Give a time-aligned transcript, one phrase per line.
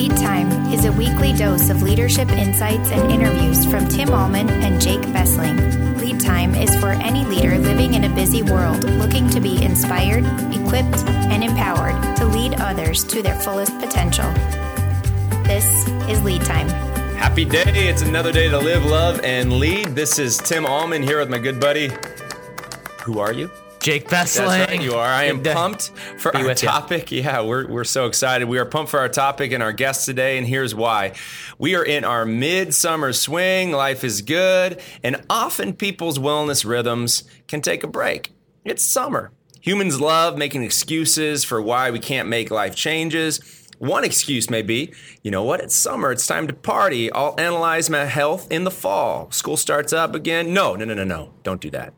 [0.00, 4.80] Lead Time is a weekly dose of leadership insights and interviews from Tim Allman and
[4.80, 5.98] Jake Bessling.
[5.98, 10.24] Lead Time is for any leader living in a busy world looking to be inspired,
[10.54, 14.24] equipped, and empowered to lead others to their fullest potential.
[15.44, 16.70] This is Lead Time.
[17.16, 17.64] Happy day.
[17.66, 19.88] It's another day to live, love, and lead.
[19.88, 21.90] This is Tim Allman here with my good buddy.
[23.02, 23.50] Who are you?
[23.80, 24.46] Jake Bessling.
[24.46, 25.08] That's right, you are.
[25.08, 26.68] I am pumped for our with you.
[26.68, 27.10] topic.
[27.10, 28.46] Yeah, we're, we're so excited.
[28.46, 31.12] We are pumped for our topic and our guest today, and here's why.
[31.58, 33.72] We are in our midsummer swing.
[33.72, 38.32] Life is good, and often people's wellness rhythms can take a break.
[38.64, 39.32] It's summer.
[39.62, 43.40] Humans love making excuses for why we can't make life changes.
[43.78, 44.92] One excuse may be,
[45.22, 47.10] you know what, it's summer, it's time to party.
[47.12, 49.30] I'll analyze my health in the fall.
[49.30, 50.52] School starts up again.
[50.52, 51.32] No, no, no, no, no.
[51.42, 51.94] Don't do that.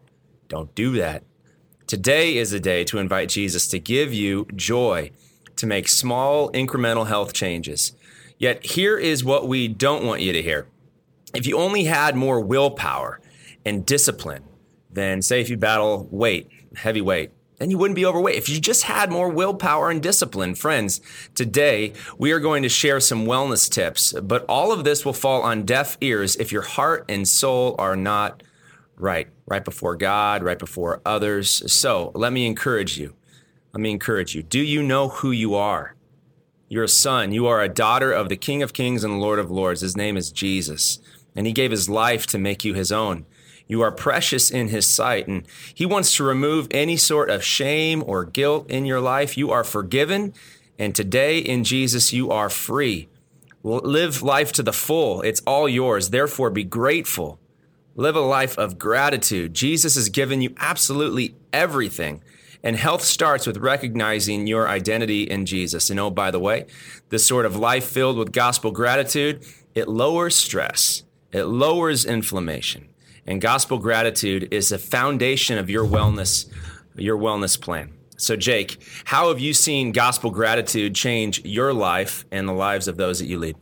[0.47, 1.25] Don't do that.
[1.87, 5.11] Today is a day to invite Jesus to give you joy,
[5.57, 7.93] to make small incremental health changes.
[8.39, 10.67] Yet here is what we don't want you to hear.
[11.35, 13.21] If you only had more willpower
[13.65, 14.45] and discipline,
[14.91, 18.37] then say if you battle weight, heavy weight, then you wouldn't be overweight.
[18.37, 21.01] If you just had more willpower and discipline, friends,
[21.35, 25.43] today we are going to share some wellness tips, but all of this will fall
[25.43, 28.43] on deaf ears if your heart and soul are not
[28.97, 31.73] right, right before God, right before others.
[31.73, 33.15] So let me encourage you.
[33.73, 34.43] Let me encourage you.
[34.43, 35.95] Do you know who you are?
[36.69, 37.33] You're a son.
[37.33, 39.83] You are a daughter of the King of Kings and Lord of Lords.
[39.83, 41.01] His name is Jesus,
[41.37, 43.27] and he gave his life to make you his own.
[43.67, 48.03] You are precious in his sight, and he wants to remove any sort of shame
[48.07, 49.37] or guilt in your life.
[49.37, 50.35] You are forgiven,
[50.79, 53.09] and today in Jesus, you are free.
[53.63, 55.23] Live life to the full.
[55.23, 56.11] It's all yours.
[56.11, 57.39] Therefore, be grateful.
[57.95, 59.53] Live a life of gratitude.
[59.53, 62.23] Jesus has given you absolutely everything.
[62.63, 65.91] And health starts with recognizing your identity in Jesus.
[65.91, 66.67] And oh, by the way,
[67.11, 69.45] this sort of life filled with gospel gratitude,
[69.75, 72.89] it lowers stress, it lowers inflammation.
[73.27, 76.51] And gospel gratitude is the foundation of your wellness,
[76.97, 77.93] your wellness plan.
[78.17, 82.97] So, Jake, how have you seen gospel gratitude change your life and the lives of
[82.97, 83.57] those that you lead?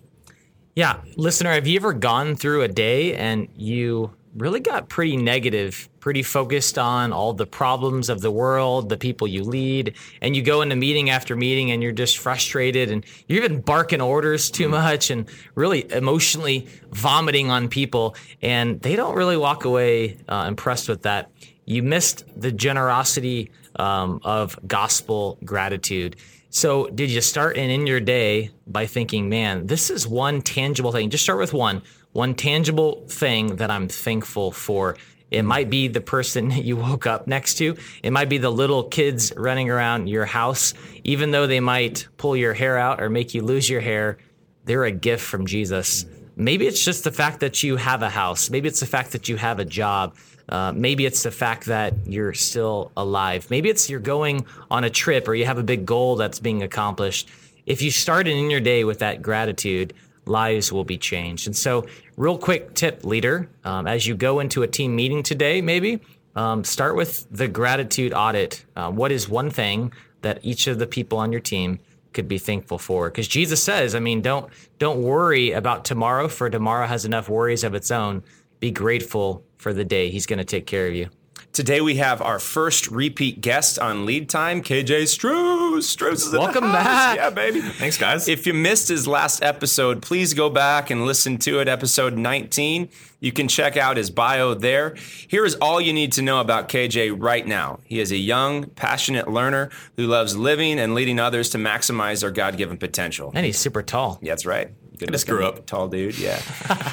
[0.76, 5.88] Yeah, listener, have you ever gone through a day and you really got pretty negative,
[5.98, 10.42] pretty focused on all the problems of the world, the people you lead, and you
[10.42, 14.68] go into meeting after meeting and you're just frustrated and you're even barking orders too
[14.68, 20.88] much and really emotionally vomiting on people, and they don't really walk away uh, impressed
[20.88, 21.30] with that.
[21.64, 26.16] You missed the generosity um, of gospel gratitude.
[26.52, 30.90] So, did you start and end your day by thinking, man, this is one tangible
[30.90, 31.08] thing?
[31.08, 34.96] Just start with one, one tangible thing that I'm thankful for.
[35.30, 37.76] It might be the person you woke up next to.
[38.02, 40.74] It might be the little kids running around your house.
[41.04, 44.18] Even though they might pull your hair out or make you lose your hair,
[44.64, 46.04] they're a gift from Jesus.
[46.36, 48.50] Maybe it's just the fact that you have a house.
[48.50, 50.16] Maybe it's the fact that you have a job.
[50.48, 53.48] Uh, maybe it's the fact that you're still alive.
[53.50, 56.62] Maybe it's you're going on a trip or you have a big goal that's being
[56.62, 57.28] accomplished.
[57.66, 59.92] If you start in your day with that gratitude,
[60.30, 61.46] lives will be changed.
[61.46, 61.86] And so,
[62.16, 66.00] real quick tip, leader, um, as you go into a team meeting today, maybe
[66.36, 68.64] um, start with the gratitude audit.
[68.76, 69.92] Uh, what is one thing
[70.22, 71.78] that each of the people on your team
[72.12, 73.10] could be thankful for?
[73.10, 77.64] Because Jesus says, I mean, don't don't worry about tomorrow, for tomorrow has enough worries
[77.64, 78.22] of its own.
[78.60, 80.10] Be grateful for the day.
[80.10, 81.08] He's going to take care of you.
[81.52, 85.80] Today we have our first repeat guest on lead time, KJ Struce.
[85.80, 87.16] Struce is Welcome back.
[87.16, 87.60] Yeah, baby.
[87.60, 88.28] Thanks, guys.
[88.28, 92.88] If you missed his last episode, please go back and listen to it, episode 19.
[93.18, 94.94] You can check out his bio there.
[95.26, 97.80] Here is all you need to know about KJ right now.
[97.82, 102.30] He is a young, passionate learner who loves living and leading others to maximize their
[102.30, 103.32] God given potential.
[103.34, 104.20] And he's super tall.
[104.22, 104.70] Yeah, that's right.
[105.00, 105.66] Good just grew up.
[105.66, 106.40] Tall dude, yeah.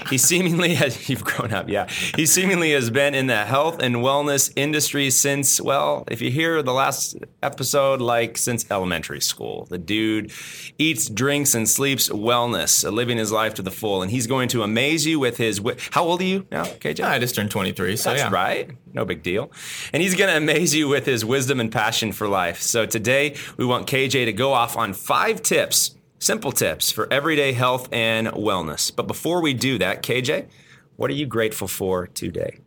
[0.09, 1.87] he seemingly has, you've grown up, yeah.
[2.15, 6.63] He seemingly has been in the health and wellness industry since, well, if you hear
[6.63, 9.67] the last episode, like since elementary school.
[9.69, 10.31] The dude
[10.77, 14.01] eats, drinks, and sleeps wellness, living his life to the full.
[14.01, 17.03] And he's going to amaze you with his, wi- how old are you now, KJ?
[17.03, 18.29] I just turned 23, so That's yeah.
[18.31, 18.71] right.
[18.93, 19.51] No big deal.
[19.93, 22.61] And he's going to amaze you with his wisdom and passion for life.
[22.61, 27.53] So today, we want KJ to go off on five tips, simple tips for everyday
[27.53, 28.95] health and wellness.
[28.95, 30.47] But before we do that, KJ,
[30.95, 32.59] what are you grateful for today?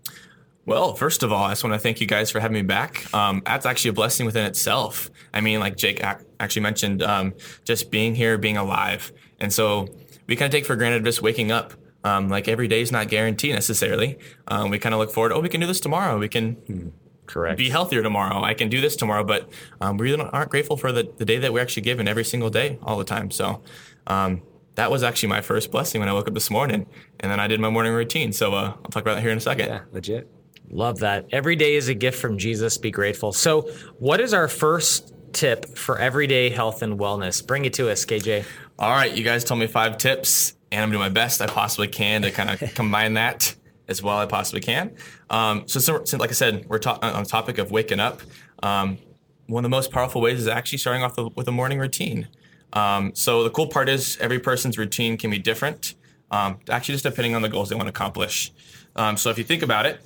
[0.67, 3.13] Well, first of all, I just want to thank you guys for having me back.
[3.15, 5.11] Um, that's actually a blessing within itself.
[5.35, 6.03] I mean, like Jake
[6.39, 9.13] actually mentioned, um, just being here, being alive.
[9.41, 9.89] And so
[10.27, 11.73] we kind of take for granted just waking up.
[12.05, 14.19] Um, like every day is not guaranteed necessarily.
[14.49, 16.19] Um, we kind of look forward, oh, we can do this tomorrow.
[16.19, 16.93] We can
[17.31, 17.59] Correct.
[17.59, 18.43] be healthier tomorrow.
[18.43, 19.25] I can do this tomorrow.
[19.25, 19.49] But
[19.81, 22.51] um, we really aren't grateful for the, the day that we're actually given every single
[22.51, 23.31] day, all the time.
[23.31, 23.63] So
[24.07, 24.43] um,
[24.75, 26.87] that was actually my first blessing when I woke up this morning,
[27.21, 28.33] and then I did my morning routine.
[28.33, 29.69] So uh, I'll talk about that here in a second.
[29.69, 30.29] Yeah, legit.
[30.71, 31.27] Love that.
[31.33, 32.79] Every day is a gift from Jesus.
[32.79, 33.33] Be grateful.
[33.33, 33.63] So,
[33.99, 37.45] what is our first tip for everyday health and wellness?
[37.45, 38.45] Bring it to us, KJ.
[38.79, 41.89] All right, you guys told me five tips, and I'm doing my best I possibly
[41.89, 43.55] can to kind of combine that
[43.91, 44.97] as well as I possibly can.
[45.29, 48.23] Um, so, so, so, like I said, we're ta- on the topic of waking up.
[48.63, 48.99] Um,
[49.47, 52.29] one of the most powerful ways is actually starting off with a morning routine.
[52.73, 55.95] Um, so the cool part is every person's routine can be different,
[56.31, 58.53] um, actually just depending on the goals they want to accomplish.
[58.95, 60.01] Um, so if you think about it,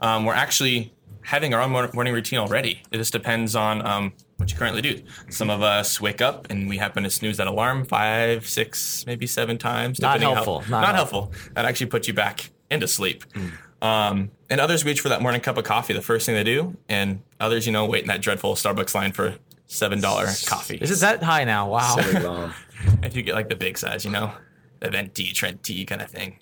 [0.00, 0.92] um, we're actually
[1.22, 2.82] having our own morning routine already.
[2.90, 5.00] It just depends on um, what you currently do.
[5.30, 9.26] Some of us wake up and we happen to snooze that alarm five, six, maybe
[9.26, 10.00] seven times.
[10.00, 10.60] Not helpful.
[10.60, 11.20] How, not, not helpful.
[11.26, 11.52] helpful.
[11.54, 13.24] That actually puts you back into sleep.
[13.80, 16.76] Um, and others reach for that morning cup of coffee the first thing they do,
[16.88, 19.36] and others, you know, wait in that dreadful Starbucks line for
[19.66, 20.78] seven dollar coffee.
[20.80, 21.70] Is it that high now?
[21.70, 21.96] Wow.
[21.96, 22.52] Silly long.
[23.02, 24.32] if you get like the big size, you know,
[24.80, 26.38] the venti, Trenta kind of thing.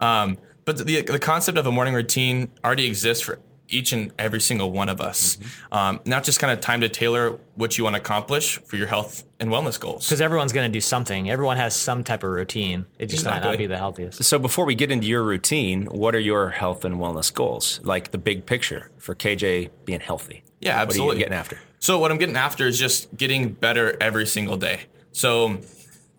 [0.00, 3.38] Um, but the the concept of a morning routine already exists for
[3.68, 5.38] each and every single one of us.
[5.70, 8.76] Um, now, it's just kind of time to tailor what you want to accomplish for
[8.76, 10.06] your health and wellness goals.
[10.06, 11.30] Because everyone's going to do something.
[11.30, 12.86] Everyone has some type of routine.
[12.98, 14.24] It just might not be the healthiest.
[14.24, 17.80] So before we get into your routine, what are your health and wellness goals?
[17.84, 20.42] Like the big picture for KJ being healthy.
[20.60, 21.16] Yeah, What are absolutely.
[21.16, 21.58] you getting after?
[21.78, 24.82] So what I'm getting after is just getting better every single day.
[25.12, 25.58] So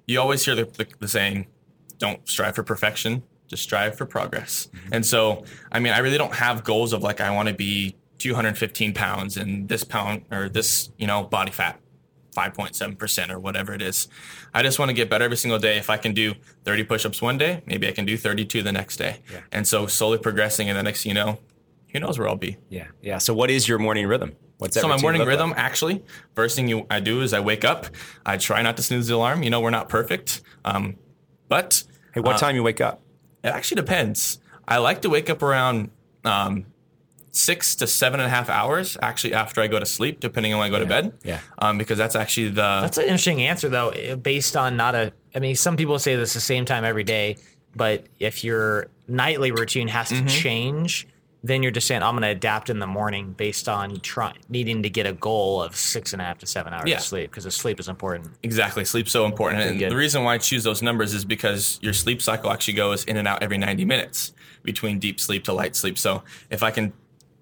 [0.07, 1.48] you always hear the, the, the saying,
[1.98, 6.36] "Don't strive for perfection, just strive for progress." And so, I mean, I really don't
[6.36, 10.92] have goals of like I want to be 215 pounds and this pound or this,
[10.98, 11.80] you know, body fat.
[12.38, 14.07] 5.7% or whatever it is.
[14.54, 15.78] I just want to get better every single day.
[15.78, 18.72] If I can do 30 push ups one day, maybe I can do 32 the
[18.72, 19.18] next day.
[19.51, 20.69] And so slowly progressing.
[20.69, 21.40] And the next you know,
[21.92, 22.57] who knows where I'll be.
[22.69, 22.88] Yeah.
[23.01, 23.18] Yeah.
[23.18, 24.36] So what is your morning rhythm?
[24.57, 25.60] What's that So my morning rhythm, like?
[25.60, 26.04] actually,
[26.36, 27.88] first thing you I do is I wake up.
[28.25, 29.42] I try not to snooze the alarm.
[29.42, 30.98] You know, we're not perfect, um,
[31.48, 33.01] but Hey, what uh, time you wake up?
[33.44, 34.39] It actually depends.
[34.68, 35.89] I like to wake up around
[36.25, 36.65] um,
[37.31, 40.59] six to seven and a half hours, actually after I go to sleep, depending on
[40.59, 41.13] when I go to bed.
[41.24, 41.39] Yeah.
[41.57, 45.13] Um, because that's actually the That's an interesting answer, though, eh, based on not a.
[45.36, 47.38] I mean, some people say this the same time every day,
[47.75, 50.27] but if your nightly routine has to Mm-hmm.
[50.27, 51.07] change,
[51.41, 54.83] then you're just saying, I'm going to adapt in the morning based on try, needing
[54.83, 56.97] to get a goal of six and a half to seven hours Yeah.
[56.97, 58.30] of sleep because the sleep is important.
[58.44, 58.83] Exactly.
[58.83, 59.62] Sleep's so important.
[59.63, 59.91] And good.
[59.91, 63.15] the reason why I choose those numbers is because your sleep cycle actually goes in
[63.18, 64.33] and out every 90 minutes
[64.63, 65.97] between deep sleep to light sleep.
[65.97, 66.91] So if I can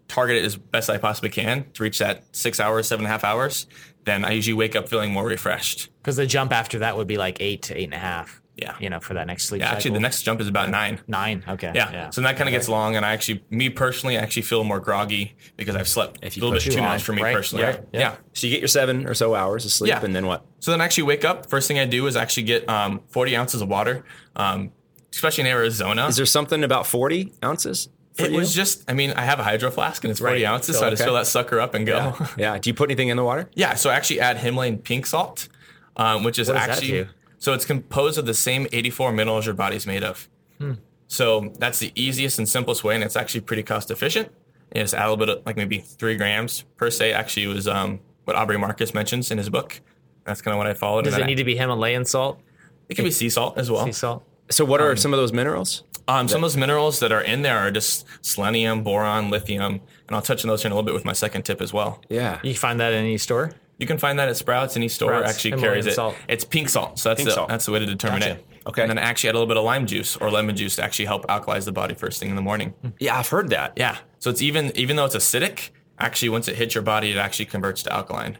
[0.08, 3.12] target it as best I possibly can to reach that six hours, seven and a
[3.12, 3.66] half hours,
[4.06, 5.90] then I usually wake up feeling more refreshed.
[6.02, 8.42] Because the jump after that would be like eight to eight and a half.
[8.58, 8.76] Yeah.
[8.80, 11.00] You know, for that next sleep Yeah, actually, the next jump is about nine.
[11.08, 11.44] nine.
[11.48, 11.72] Okay.
[11.76, 12.10] Yeah.
[12.10, 14.80] So that kind of gets long, and I actually, me personally, I actually feel more
[14.80, 17.36] groggy because I've slept a you little bit too too much for me right?
[17.36, 17.64] personally.
[17.66, 17.78] Yeah.
[17.94, 18.00] Yeah.
[18.00, 18.16] Yeah.
[18.34, 20.04] So you get your seven or so hours of sleep, Yeah.
[20.04, 20.44] and then what?
[20.60, 21.50] So then I actually wake up.
[21.50, 24.04] First thing I do is actually get um, 40 ounces of water,
[24.36, 24.72] um,
[25.14, 26.08] especially in Arizona.
[26.08, 27.90] Is there something about 40 ounces?
[28.18, 28.38] It you?
[28.38, 30.46] was just, I mean, I have a hydro flask and it's 40 Right.
[30.46, 31.08] ounces, So, so I just okay.
[31.08, 31.96] fill that sucker up and go.
[31.98, 32.16] yeah.
[32.20, 32.28] Yeah.
[32.54, 32.58] yeah.
[32.58, 33.52] Do you put anything in the water?
[33.56, 33.76] Yeah.
[33.76, 35.48] So I actually add Himalayan pink salt,
[35.96, 37.08] um, which is What actually, do?
[37.40, 40.28] So it's composed of the same 84 minerals your body's made of.
[40.58, 40.74] Hmm.
[41.08, 44.30] So that's the easiest and simplest way, and it's actually pretty cost efficient.
[44.76, 47.14] You just add a little bit of, like maybe three grams per se.
[47.14, 49.80] Actually, was um, what Aubrey Marcus mentions in his book.
[50.26, 51.06] That's kind of what I followed.
[51.06, 52.42] Does it then need to be Himalayan salt?
[52.90, 53.86] it can be sea salt as well.
[53.86, 54.24] Sea salt?
[54.50, 55.84] So what are some of those minerals?
[56.08, 60.16] Um, some of those minerals that are in there are just selenium, boron, lithium, and
[60.16, 62.02] I'll touch on those here in a little bit with my second tip as well.
[62.08, 62.40] Yeah.
[62.44, 63.52] You can find that in any store?
[63.80, 64.76] You can find that at Sprouts.
[64.76, 65.94] Any store Sprouts, actually Himalayan carries it.
[65.94, 66.16] salt.
[66.28, 67.50] It's pink salt, so that's Pink the, salt.
[67.50, 68.32] that's the way to determine Gotcha.
[68.34, 68.46] it.
[68.66, 68.82] Okay.
[68.82, 71.06] And then actually add a little bit of lime juice or lemon juice to actually
[71.06, 72.74] help alkalize the body first thing in the morning.
[73.00, 73.74] Yeah, I've heard that.
[73.78, 73.98] Yeah.
[74.20, 75.70] So it's even even though it's acidic,
[76.00, 78.38] actually once it hits your body, it actually converts to alkaline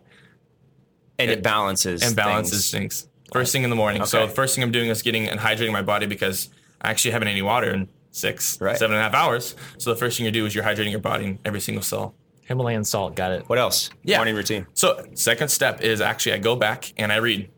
[1.20, 3.04] And it balances and balances things.
[3.04, 4.04] things, first thing in the morning.
[4.06, 4.28] So Okay.
[4.28, 6.50] the first thing I'm doing is getting and hydrating my body because
[6.82, 8.78] I actually haven't had any water in six, Right.
[8.78, 9.56] seven and a half hours.
[9.78, 12.16] So the first thing you do is you're hydrating your body in every single cell.
[12.48, 13.16] Himalayan salt.
[13.16, 13.50] Got it.
[13.50, 13.90] What else?
[14.04, 14.18] Yeah.
[14.18, 14.66] Morning routine.
[14.74, 17.50] So second step is actually I go back and I read.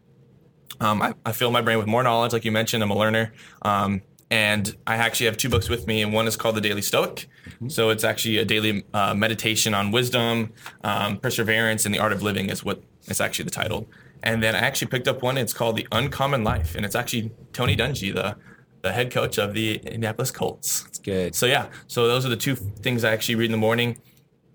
[0.82, 2.82] Um, I, I fill my brain with more knowledge, like you mentioned.
[2.82, 6.38] I'm a learner, um, and I actually have two books with me, and one is
[6.38, 7.28] called The Daily Stoic.
[7.68, 10.54] So it's actually a daily uh, meditation on wisdom,
[10.84, 13.90] um, perseverance, and the art of living is what is actually the title.
[14.24, 15.38] And then I actually picked up one.
[15.38, 18.38] It's called The Uncommon Life, and it's actually Tony Dungy, the
[18.82, 20.86] the head coach of the Indianapolis Colts.
[20.88, 21.36] It's good.
[21.36, 23.98] So yeah, so those are the two things I actually read in the morning.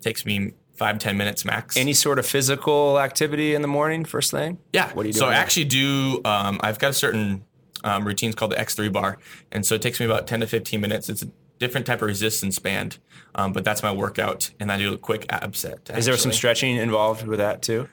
[0.05, 1.79] Takes me five ten minutes max.
[1.79, 4.59] Any sort of physical activity in the morning, first thing?
[4.75, 4.93] Yeah.
[4.93, 5.19] What do you do?
[5.19, 6.21] So I actually do.
[6.27, 7.43] Um, I've got a certain
[7.85, 9.17] um, routines called the X3 bar,
[9.51, 11.09] and so it takes me about 10 to 15 minutes.
[11.09, 12.99] It's a different type of resistance band,
[13.35, 15.89] um, but that's my workout, and I do a quick ab set.
[15.97, 17.89] Is there some stretching involved with that too?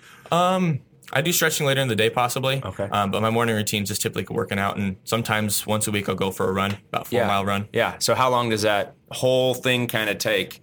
[1.13, 2.61] I do stretching later in the day, possibly.
[2.63, 2.85] Okay.
[2.85, 6.07] Um, but my morning routine is just typically working out, and sometimes once a week
[6.09, 7.67] I'll go for a run, about four mile run.
[7.73, 7.95] Yeah.
[7.99, 10.61] So how long does that whole thing kind of take?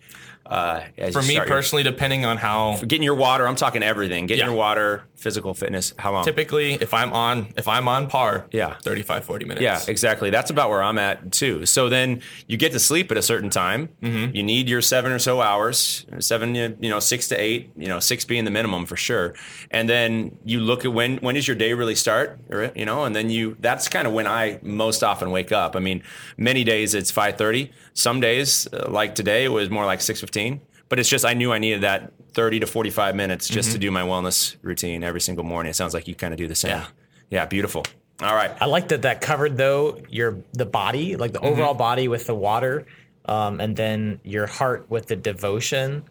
[0.48, 3.46] Uh, as For me start your- personally, depending on how getting your water.
[3.46, 4.26] I'm talking everything.
[4.26, 4.48] Getting Yeah.
[4.50, 5.92] your water, physical fitness.
[5.98, 6.24] How long?
[6.24, 8.74] typically if I'm on if I'm on par, Yeah.
[8.82, 9.62] 35, 40 minutes.
[9.62, 10.30] Yeah, exactly.
[10.30, 11.66] That's about where I'm at too.
[11.66, 13.90] So then you get to sleep at a certain time.
[14.02, 14.34] Mm-hmm.
[14.36, 18.00] You need your seven or so hours, seven, you know, six to eight, you know,
[18.00, 19.34] six being the minimum for sure.
[19.70, 22.38] And then you look at when when does your day really start,
[22.74, 25.76] you know, and then you that's kind of when I most often wake up.
[25.76, 26.02] I mean,
[26.38, 27.70] many days it's five thirty.
[27.94, 30.37] Some days, uh, like today, it was more like six fifteen.
[30.88, 33.74] But it's just I knew I needed that thirty to forty five minutes just Mm-hmm.
[33.74, 35.70] to do my wellness routine every single morning.
[35.70, 36.70] It sounds like you kind of do the same.
[36.70, 36.86] Yeah.
[37.30, 37.84] Yeah, beautiful.
[38.22, 38.50] All right.
[38.60, 42.34] I like that that covered though your the body, like the overall body with the
[42.34, 42.86] water,
[43.26, 46.04] um, and then your heart with the devotion,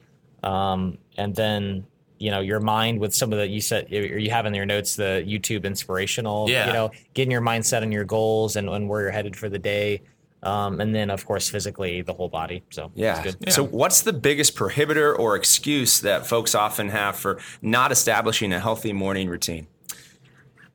[0.43, 1.85] um, and then
[2.19, 4.65] you know your mind with some of the you said or you have in your
[4.65, 6.49] notes the YouTube inspirational.
[6.49, 6.67] Yeah.
[6.67, 9.59] You know, getting your mindset on your goals and, and where you're headed for the
[9.59, 10.01] day,
[10.43, 12.63] um, and then of course physically the whole body.
[12.69, 13.21] So Yeah.
[13.21, 13.51] it's good.
[13.53, 18.59] So, what's the biggest prohibitor or excuse that folks often have for not establishing a
[18.59, 19.67] healthy morning routine?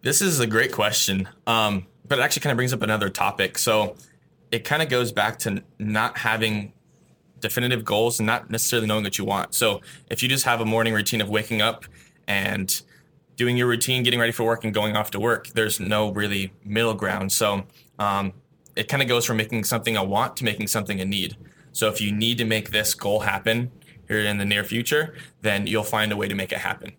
[0.02, 3.56] This is a great question, um, but it actually kind of brings up another topic.
[3.56, 3.94] So
[4.50, 6.72] it kind of goes back to not having
[7.40, 9.54] definitive goals and not necessarily knowing what you want.
[9.54, 11.84] So if you just have a morning routine of waking up
[12.26, 12.82] and
[13.36, 16.52] doing your routine, getting ready for work, and going off to work, there's no really
[16.64, 17.32] middle ground.
[17.32, 17.64] So
[17.98, 18.32] um,
[18.76, 21.36] it kind of goes from making something a want to making something a need.
[21.72, 23.70] So if you need to make this goal happen
[24.08, 26.92] here in the near future, then you'll find a way to make it happen.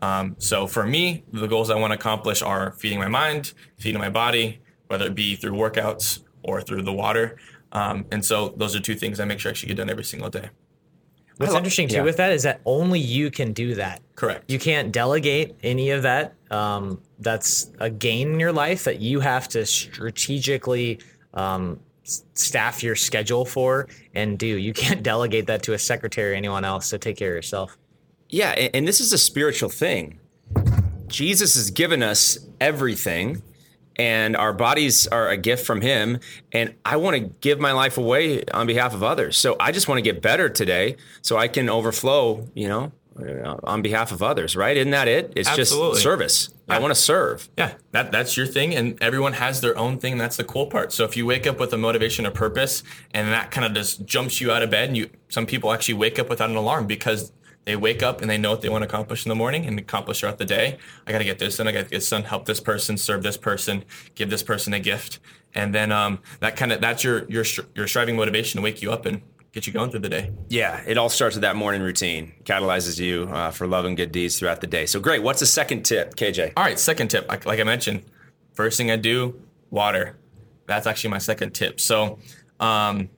[0.00, 4.00] Um, so for me, the goals I want to accomplish are feeding my mind, feeding
[4.00, 7.36] my body, whether it be through workouts or through the water.
[7.72, 10.04] Um, and so those are two things I make sure I should get done every
[10.04, 10.50] single day.
[11.38, 12.02] What's interesting too yeah.
[12.02, 14.00] with that is that only you can do that.
[14.16, 14.50] Correct.
[14.50, 16.34] You can't delegate any of that.
[16.50, 20.98] Um, that's a gain in your life that you have to strategically
[21.34, 24.46] um, staff your schedule for and do.
[24.46, 27.76] You can't delegate that to a secretary or anyone else So take care of yourself.
[28.28, 30.20] Yeah, and, and this is a spiritual thing.
[31.06, 33.42] Jesus has given us everything,
[33.96, 36.20] and our bodies are a gift from Him.
[36.52, 39.38] And I want to give my life away on behalf of others.
[39.38, 42.92] So I just want to get better today so I can overflow, you know,
[43.64, 44.76] on behalf of others, right?
[44.76, 45.32] Isn't that it?
[45.36, 45.92] It's Absolutely.
[45.92, 46.48] just service.
[46.68, 47.48] I want to serve.
[47.56, 50.18] Yeah, that that's your thing, and everyone has their own thing.
[50.18, 50.92] That's the cool part.
[50.92, 52.82] So if you wake up with a motivation, a purpose,
[53.12, 55.94] and that kind of just jumps you out of bed, and you some people actually
[55.94, 57.32] wake up without an alarm because
[57.64, 59.78] they wake up and they know what they want to accomplish in the morning and
[59.78, 60.78] accomplish throughout the day.
[61.06, 61.68] I got to get this done.
[61.68, 62.22] I got to get this done.
[62.24, 63.84] Help this person, serve this person,
[64.14, 65.20] give this person a gift,
[65.54, 67.44] and then um, that kind of that's your your
[67.74, 69.22] your striving motivation to wake you up and
[69.58, 70.30] get you going through the day.
[70.48, 72.32] Yeah, it all starts with that morning routine.
[72.44, 74.86] Catalyzes you uh, for love and good deeds throughout the day.
[74.86, 75.22] So great.
[75.22, 76.52] What's the second tip, KJ?
[76.56, 77.28] All right, second tip.
[77.28, 78.04] Like, like I mentioned,
[78.54, 80.16] first thing I do, water.
[80.66, 81.80] That's actually my second tip.
[81.80, 82.18] So,
[82.60, 83.10] um,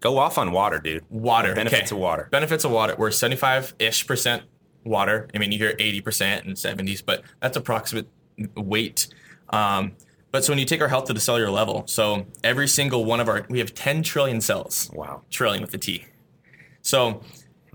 [0.00, 1.04] Go off on water, dude.
[1.08, 1.54] water.
[1.54, 1.96] Benefits okay.
[1.96, 2.28] of water.
[2.30, 2.94] Benefits of water.
[2.98, 4.42] We're 75 ish percent
[4.84, 5.28] water.
[5.34, 8.08] I mean, you hear 80% and 70s, but that's approximate
[8.56, 9.08] weight.
[9.50, 9.92] Um,
[10.36, 13.20] but so when you take our health to the cellular level, so every single one
[13.20, 14.90] of our, we have 10 trillion cells.
[14.92, 15.22] Wow.
[15.30, 16.04] Trillion with a T.
[16.82, 17.22] So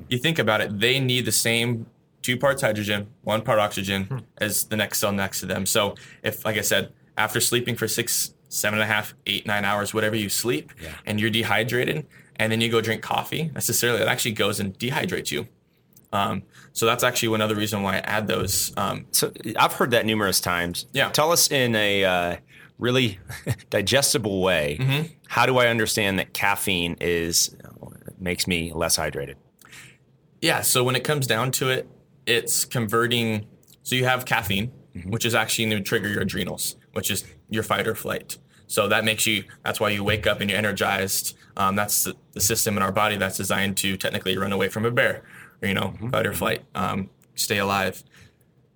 [0.10, 1.88] you think about it, they need the same
[2.22, 5.65] two parts hydrogen, one part oxygen as the next cell next to them.
[5.65, 9.65] So if, like I said, after sleeping for six, seven and a half, eight, nine
[9.65, 10.72] hours, whatever you sleep,
[11.08, 15.32] and you're dehydrated, and then you go drink coffee, necessarily that actually goes and dehydrates
[15.32, 15.48] you.
[16.13, 18.74] Um, so that's actually another reason why I add those.
[18.77, 20.86] Um, So I've heard that numerous times.
[20.94, 21.10] Yeah.
[21.10, 22.36] Tell us in a uh,
[22.82, 23.20] really
[23.70, 24.78] digestible way.
[24.80, 25.14] Mm-hmm.
[25.28, 27.56] How do I understand that caffeine is
[28.20, 29.36] makes me less hydrated?
[30.42, 31.88] Yeah, so when it comes down to it,
[32.26, 33.48] it's converting.
[33.84, 34.72] So you have caffeine,
[35.06, 38.38] which is actually going to trigger your adrenals, which is your fight or flight.
[38.68, 39.44] So that makes you.
[39.64, 41.38] That's why you wake up and you're energized.
[41.58, 44.86] Um, that's the, the system in our body that's designed to technically run away from
[44.86, 45.24] a bear,
[45.62, 48.04] or you know, fight or flight, um, stay alive.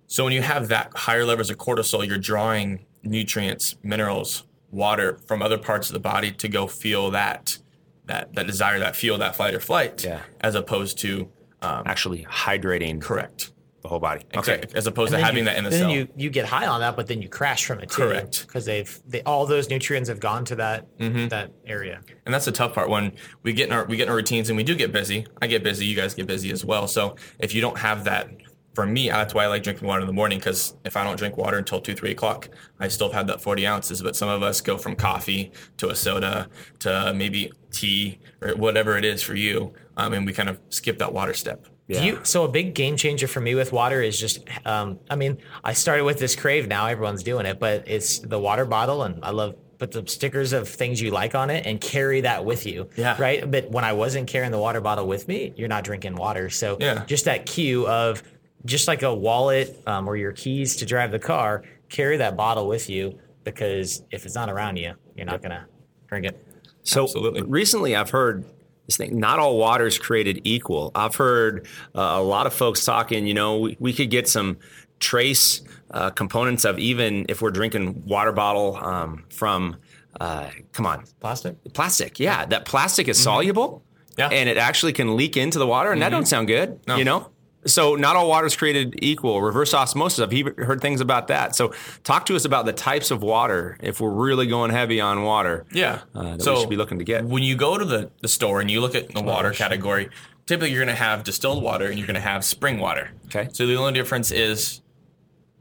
[0.06, 5.42] So when you have that higher levels of cortisol, you're drawing nutrients, minerals, water from
[5.42, 7.58] other parts of the body to go feel that
[8.06, 10.20] that that desire, that feel, that fight or flight, Yeah.
[10.40, 11.28] as opposed to
[11.62, 13.52] um, Actually, hydrating correct.
[13.82, 14.22] the whole body.
[14.36, 14.58] Okay.
[14.58, 14.68] Okay.
[14.74, 15.90] As opposed to And then having you, that in the then cell.
[15.90, 18.02] you you get high on that, but then you crash from it too.
[18.02, 18.46] Correct.
[18.46, 21.28] Because they've they, all those nutrients have gone to that Mm-hmm.
[21.28, 22.00] that area.
[22.26, 24.50] and that's the tough part when we get in our we get in our routines
[24.50, 25.26] and we do get busy.
[25.42, 26.86] I get busy, you guys get busy as well.
[26.86, 28.28] So if you don't have that
[28.76, 31.16] for me, that's why I like drinking water in the morning because if I don't
[31.16, 34.02] drink water until two, three o'clock, I still have that 40 ounces.
[34.02, 36.48] But some of us go from coffee to a soda
[36.80, 39.72] to maybe tea or whatever it is for you.
[39.96, 41.64] Um, and we kind of skip that water step.
[41.88, 45.16] Do you, so a big game changer for me with water is just, um, I
[45.16, 49.04] mean, I started with this crave now, everyone's doing it, but it's the water bottle
[49.04, 52.44] and I love put the stickers of things you like on it and carry that
[52.44, 52.88] with you.
[52.96, 53.16] Yeah.
[53.20, 53.48] Right.
[53.48, 56.50] But when I wasn't carrying the water bottle with me, you're not drinking water.
[56.50, 57.04] So Yeah.
[57.06, 58.22] just that cue of
[58.66, 62.66] just like a wallet um, or your keys to drive the car, carry that bottle
[62.66, 65.64] with you because if it's not around you, you're not going to
[66.08, 66.46] drink it.
[66.82, 67.42] So Absolutely.
[67.42, 68.44] recently, I've heard
[68.86, 70.92] this thing: not all water is created equal.
[70.94, 73.26] I've heard uh, a lot of folks talking.
[73.26, 74.58] You know, we, we could get some
[75.00, 79.76] trace uh, components of even if we're drinking water bottle um, from.
[80.18, 81.56] Uh, come on, Plastic?
[81.74, 82.18] plastic.
[82.18, 83.82] Yeah, that plastic is soluble.
[84.16, 84.28] Yeah.
[84.28, 86.80] and it actually can leak into the water, and that don't sound good.
[86.86, 86.96] No.
[86.96, 87.30] You know.
[87.66, 89.42] So not all water is created equal.
[89.42, 90.20] Reverse osmosis.
[90.20, 91.54] I've he- heard things about that.
[91.56, 91.72] So
[92.04, 95.66] talk to us about the types of water if we're really going heavy on water.
[95.72, 96.00] Yeah.
[96.14, 97.24] uh, that we should be looking to get.
[97.24, 100.08] When you go to the, the store and you look at the water category,
[100.46, 103.10] typically you're going to have distilled water and you're going to have spring water.
[103.26, 103.48] Okay.
[103.52, 104.80] So the only difference is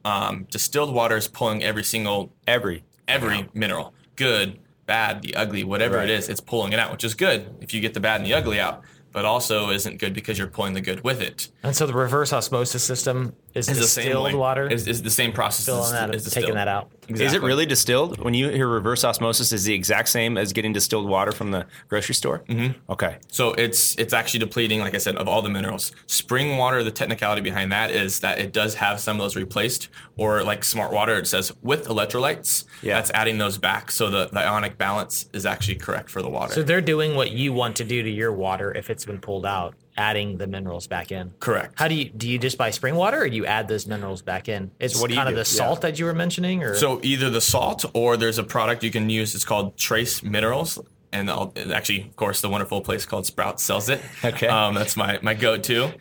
[0.04, 5.98] um, distilled water is pulling every single Every every mineral, good, bad, the ugly, whatever
[5.98, 6.10] Right.
[6.10, 8.26] it is, it's pulling it out, which is good if you get the bad and
[8.30, 8.84] the ugly out,
[9.16, 11.48] but also isn't good because you're pulling the good with it.
[11.64, 14.34] And so the reverse osmosis system is It's the same distilled way.
[14.36, 14.68] water.
[14.68, 15.64] It's, it's the same process.
[15.66, 16.92] filling as, taking that out.
[17.08, 18.24] Is it really distilled?
[18.24, 21.66] When you hear reverse osmosis, is the exact same as getting distilled water from the
[21.88, 22.44] grocery store?
[22.48, 22.92] Mm-hmm.
[22.92, 23.18] Okay.
[23.30, 25.92] So it's it's actually depleting, like I said, of all the minerals.
[26.08, 29.90] Spring water, the technicality behind that is that it does have some of those replaced,
[30.18, 32.66] or like smart water, it says with electrolytes.
[32.82, 32.96] Yeah.
[32.96, 36.54] That's adding those back, so the, the ionic balance is actually correct for the water.
[36.54, 39.46] So they're doing what you want to do to your water if it's been pulled
[39.46, 41.32] out, adding the minerals back in.
[41.40, 41.76] correct.
[41.78, 44.22] How do you do you just buy spring water or do you add those minerals
[44.22, 44.72] back in?
[44.80, 45.40] It's what do you kind of do?
[45.40, 48.84] the salt that you were mentioning or So either the salt or there's a product
[48.84, 49.36] you can use.
[49.36, 50.80] It's called Trace Minerals,
[51.12, 54.02] and I'll, actually, of course, the wonderful place called Sprout sells it.
[54.24, 54.48] Okay.
[54.48, 55.94] um, that's my my go-to.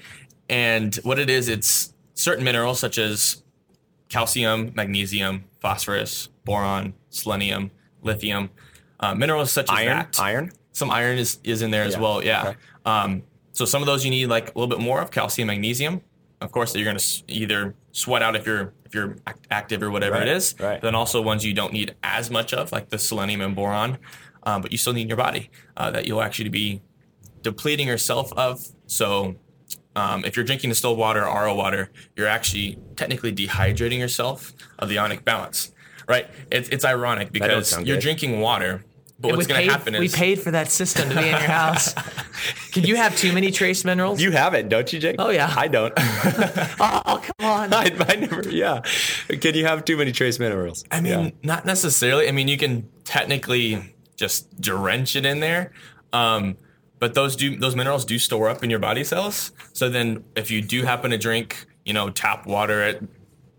[0.48, 3.42] And what it is, it's certain minerals such as
[4.08, 7.70] calcium, magnesium, phosphorus, boron, selenium,
[8.02, 8.50] lithium,
[9.00, 9.88] uh, minerals such as Iron.
[9.96, 10.20] that.
[10.20, 10.52] Iron.
[10.72, 12.22] Some iron is, is in there as well.
[12.22, 12.48] Yeah.
[12.48, 12.56] okay.
[12.84, 13.22] Um,
[13.54, 16.02] so some of those you need like a little bit more of calcium, magnesium.
[16.40, 19.82] Of course, that you're going to either sweat out if you're if you're act- active
[19.82, 20.54] or whatever Right, it is.
[20.60, 20.80] right.
[20.82, 23.96] Then also ones you don't need as much of, like the selenium and boron,
[24.42, 26.82] um, but you still need in your body uh, that you'll actually be
[27.42, 28.66] depleting yourself of.
[28.86, 29.36] So.
[29.96, 34.88] Um, if you're drinking distilled water, or RO water, you're actually technically dehydrating yourself of
[34.88, 35.72] the ionic balance,
[36.08, 36.26] right?
[36.50, 38.00] It's, it's ironic because you're good.
[38.02, 38.84] drinking water,
[39.18, 41.22] but we what's going paid, to happen is we paid for that system to be
[41.22, 41.94] in your house.
[42.72, 44.20] Can you have too many trace minerals?
[44.20, 45.16] You have it, don't you, Jake?
[45.18, 45.52] Oh, yeah.
[45.56, 45.92] I don't.
[45.96, 47.72] oh come on.
[47.74, 48.48] I, I never.
[48.48, 48.80] Yeah.
[49.28, 50.84] Can you have too many trace minerals?
[50.90, 51.30] I mean, Yeah.
[51.42, 52.28] not necessarily.
[52.28, 55.72] I mean, you can technically just drench it in there,
[56.12, 56.56] um,
[56.98, 59.52] but those do those minerals do store up in your body cells.
[59.72, 63.00] So then, if you do happen to drink, you know, tap water at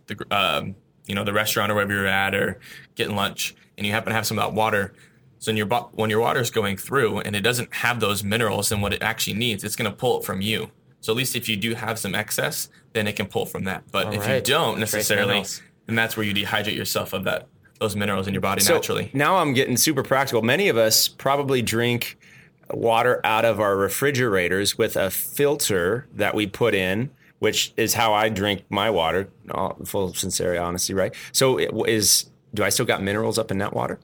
[0.08, 2.60] the um, you know the restaurant or wherever you're at, or
[2.96, 4.94] getting lunch, and you happen to have some of that water.
[5.46, 8.72] So when your when your water is going through and it doesn't have those minerals
[8.72, 10.72] and what it actually needs, it's going to pull it from you.
[11.02, 13.84] So at least if you do have some excess, then it can pull from that.
[13.92, 15.46] But if you don't necessarily,
[15.86, 17.48] then that's where you dehydrate yourself of that
[17.80, 19.12] those minerals in your body So naturally.
[19.14, 20.42] now I'm getting super practical.
[20.42, 22.18] Many of us probably drink
[22.72, 28.14] water out of our refrigerators with a filter that we put in, which is how
[28.14, 29.30] I drink my water.
[29.52, 31.14] All, full sincerity, honesty, right?
[31.34, 32.32] So it is.
[32.56, 34.00] Do I still got minerals up in that water?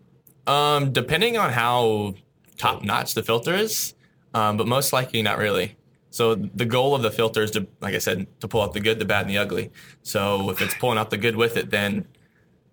[0.47, 2.15] Um, depending on how
[2.57, 3.93] top notch the filter is,
[4.33, 5.75] um, but most likely not really.
[6.09, 8.79] So the goal of the filter is to, like I said, to pull out the
[8.81, 9.71] good, the bad, and the ugly.
[10.03, 12.05] So if it's pulling out the good with it, then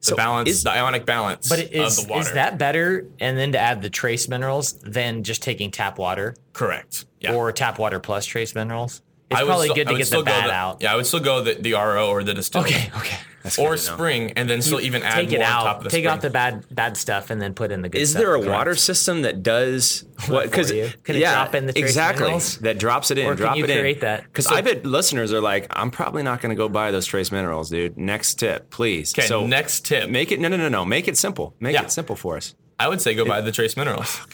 [0.00, 2.20] the So balance, is- the ionic balance But is of the water.
[2.28, 3.06] is that better?
[3.20, 7.04] And then to add the trace minerals than just taking tap water correct?
[7.20, 7.34] Yeah.
[7.34, 9.02] or tap water plus trace minerals?
[9.30, 10.78] It's I probably still- good to get the go bad the- out.
[10.80, 12.64] Yeah, I would still go the, the RO or the distilled.
[12.66, 13.16] Okay, okay.
[13.42, 13.94] That's Or good to know.
[13.96, 16.12] spring, and then still even add Take it more on top of the Take spring.
[16.14, 18.20] out the bad bad stuff and then put in the good Is stuff.
[18.20, 18.50] there a Correct.
[18.52, 20.44] water system that does what?
[20.44, 20.90] Because you?
[21.04, 22.58] Can it drop in the exactly minerals?
[22.58, 23.26] that drops it in.
[23.26, 23.98] Or can drop you it in.
[24.00, 24.24] that?
[24.24, 27.30] Because I bet listeners are like, I'm probably not going to go buy those trace
[27.30, 27.96] minerals, dude.
[27.96, 29.14] Next tip, please.
[29.16, 30.10] Okay, so next tip.
[30.10, 30.84] make it no no no no.
[30.84, 31.54] Make it simple.
[31.60, 31.82] Make Yeah.
[31.84, 32.54] it simple for us.
[32.80, 34.18] I would say go buy the trace minerals.
[34.20, 34.26] Oh,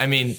[0.00, 0.36] I mean,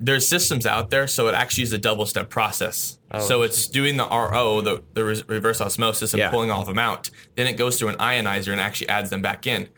[0.00, 2.98] there's systems out there, so it actually is a double step process.
[3.26, 6.30] so it's doing the RO, the, the re- reverse osmosis, and Yeah.
[6.30, 7.10] pulling all of them out.
[7.36, 9.68] Then it goes through an ionizer and actually adds them back in.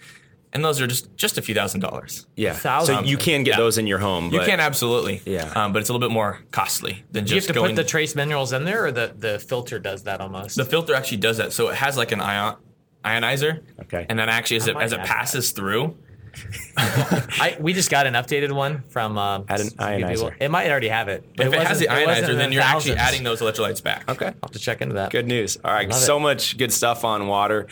[0.53, 2.27] And those are just just a few thousand dollars.
[2.35, 2.55] Yeah.
[2.55, 3.57] So you can get Yeah.
[3.59, 4.33] those in your home.
[4.35, 5.51] You can absolutely, Yeah.
[5.55, 7.77] um, but it's a little bit more costly than Do you have to going.
[7.77, 10.57] put the trace minerals in there, or the, the filter does that almost?
[10.57, 12.57] the filter actually does that, so it has like an ion
[13.05, 13.61] ionizer.
[13.83, 14.07] Okay.
[14.09, 15.97] And then actually, as it as it have passes through,
[16.77, 19.19] I, we just got an updated one from.
[19.19, 20.35] Um, Add an ionizer.
[20.40, 21.25] It might already have it.
[21.37, 23.83] but If it has the wasn't- wasn't ionizer, then the you're actually adding those electrolytes
[23.83, 24.09] back.
[24.09, 24.27] Okay.
[24.27, 25.11] I'll have to check into that.
[25.11, 25.59] Good news.
[25.64, 25.88] All right.
[25.88, 26.21] Love so it.
[26.21, 27.66] much good stuff on water.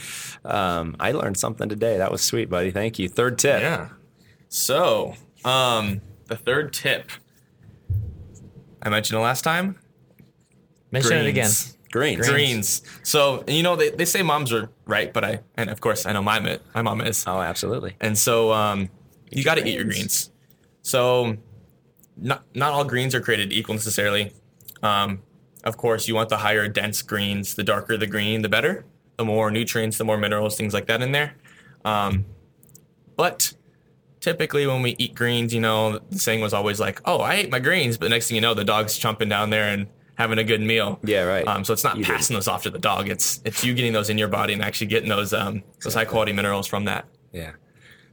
[0.44, 1.98] Um, I learned something today.
[1.98, 2.70] That was sweet, buddy.
[2.70, 3.08] Thank you.
[3.08, 3.60] Third tip.
[3.60, 3.88] Yeah.
[4.48, 7.10] So, um, the third tip
[8.82, 9.78] I mentioned it last time.
[10.90, 11.50] Mention it again.
[11.90, 12.26] Greens.
[12.26, 12.28] Greens.
[12.28, 12.82] Greens.
[13.02, 16.04] So, and you know, they, they say moms are right, but I, and of course,
[16.06, 17.22] I know my, mi- my mom is.
[17.26, 17.94] Oh, absolutely.
[18.00, 18.88] And so, um,
[19.30, 20.32] you got to eat your greens.
[20.82, 21.36] So,
[22.16, 24.32] not, not all greens are created equal necessarily.
[24.82, 25.22] Um,
[25.62, 27.54] of course, you want the higher dense greens.
[27.54, 28.84] The darker the green, the better.
[29.18, 31.34] The more nutrients, the more minerals, things like that in there.
[31.84, 32.24] Um,
[33.16, 33.52] but
[34.20, 37.50] typically, when we eat greens, you know, the saying was always like, "Oh, I ate
[37.50, 40.44] my greens," but next thing you know, the dog's chomping down there and having a
[40.44, 40.98] good meal.
[41.02, 41.46] Yeah, right.
[41.46, 43.08] Um, so it's not You passing those off to the dog.
[43.08, 46.04] It's it's you getting those in your body and actually getting those um, those high
[46.04, 47.06] quality minerals from that.
[47.32, 47.52] Yeah.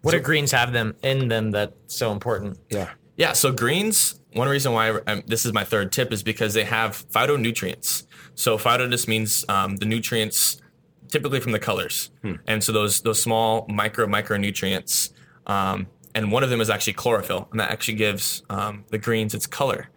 [0.01, 2.59] What do greens have them in them that's so important?
[2.69, 2.91] Yeah.
[3.17, 6.65] Yeah, so greens, one reason why um, this is my third tip is because they
[6.65, 8.05] have phytonutrients.
[8.35, 10.61] So phyto just means um, the nutrients
[11.07, 12.11] typically from the colors.
[12.45, 15.11] And so those those small micro micronutrients
[15.47, 19.33] um, and one of them is actually chlorophyll, and that actually gives um, the greens
[19.33, 19.89] its color.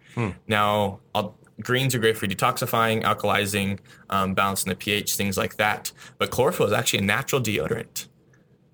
[0.47, 5.91] Now, I'll, greens are great for detoxifying, alkalizing, um, balancing the pH, things like that.
[6.17, 8.07] But chlorophyll is actually a natural deodorant.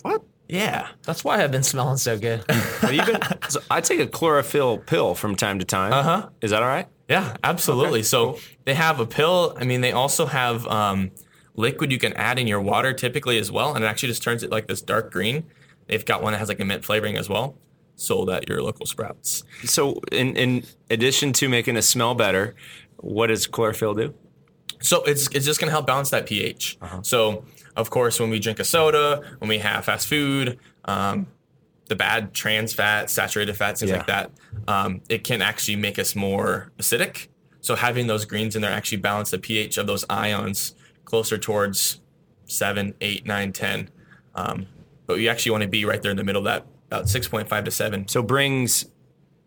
[0.02, 0.24] What?
[0.48, 0.88] Yeah.
[1.04, 2.44] That's why I've been smelling so good.
[2.52, 3.20] Have you been?
[3.50, 5.92] so I take a chlorophyll pill from time to time.
[5.94, 6.30] Uh Uh-huh.
[6.42, 6.88] Is that all right?
[7.10, 8.04] Yeah, absolutely.
[8.04, 9.56] So they have a pill.
[9.60, 11.12] I mean, they also have um,
[11.56, 14.42] liquid you can add in your water typically as well, and it actually just turns
[14.44, 15.46] it like this dark green.
[15.88, 17.58] They've got one that has like a mint flavoring as well,
[17.96, 19.44] sold at your local Sprouts.
[19.64, 22.56] So, in in addition to making us smell better,
[22.98, 24.14] what does chlorophyll do?
[24.82, 26.78] So it's it's just gonna help balance that pH.
[27.02, 31.28] So of course, when we drink a soda, when we have fast food, um,
[31.88, 33.98] the bad trans fats, saturated fats, things Yeah.
[33.98, 34.32] like that,
[34.68, 37.28] um, it can actually make us more acidic.
[37.62, 42.02] So having those greens in there actually balance the pH of those ions closer towards
[42.46, 43.90] seven, eight, nine, ten.
[44.36, 44.68] Um,
[45.08, 47.28] but you actually want to be right there in the middle of that, about six
[47.28, 48.08] point five to seven.
[48.08, 48.86] So brings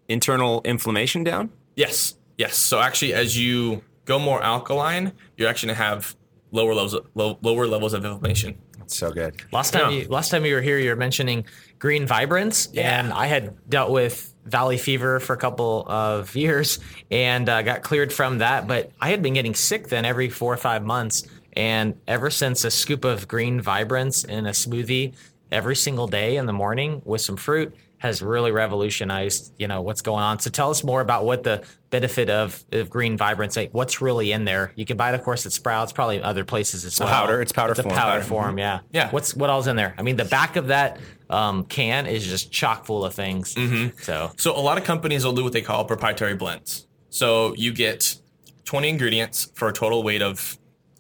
[0.09, 1.51] internal inflammation down.
[1.77, 2.57] Yes, yes.
[2.57, 6.17] So actually, as you go more alkaline, you're actually gonna have
[6.51, 8.59] lower levels, low, lower levels of inflammation.
[8.79, 9.37] That's so good.
[9.53, 9.99] Last time Yeah.
[10.03, 11.45] you last time you were here, you were mentioning
[11.79, 13.01] green vibrance, Yeah.
[13.01, 16.79] and I had dealt with valley fever for a couple of years
[17.11, 18.67] and uh, got cleared from that.
[18.67, 22.65] But I had been getting sick then every four or five months, and ever since
[22.65, 25.13] a scoop of green vibrance in a smoothie
[25.51, 30.03] every single day in the morning with some fruit has really revolutionized you know what's
[30.03, 33.71] going on so tell us more about what the benefit of, of green vibrance like
[33.73, 36.85] what's really in there you can buy it of course at sprouts probably other places
[36.85, 37.43] as well powder.
[37.43, 38.23] It's powder it's a powder Powder.
[38.23, 39.11] form yeah Yeah.
[39.11, 40.99] what's what all's in there i mean the back of that
[41.31, 43.99] um, can is just chock full of things Mm-hmm.
[44.01, 46.87] so So a lot of companies will do what they call proprietary blends.
[47.11, 48.17] So you get
[48.65, 50.57] 20 ingredients for a total weight of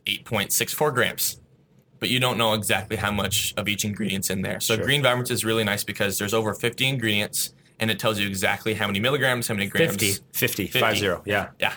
[0.06, 1.40] 8.64 grams,
[1.98, 4.60] but you don't know exactly how much of each ingredient's in there.
[4.60, 8.26] So green vibrance is really nice because there's over 50 ingredients and it tells you
[8.26, 9.92] exactly how many milligrams, how many grams.
[9.92, 10.24] 50.
[10.32, 10.80] 50, 50.
[10.80, 11.22] five zero.
[11.24, 11.50] Yeah.
[11.58, 11.74] Yeah.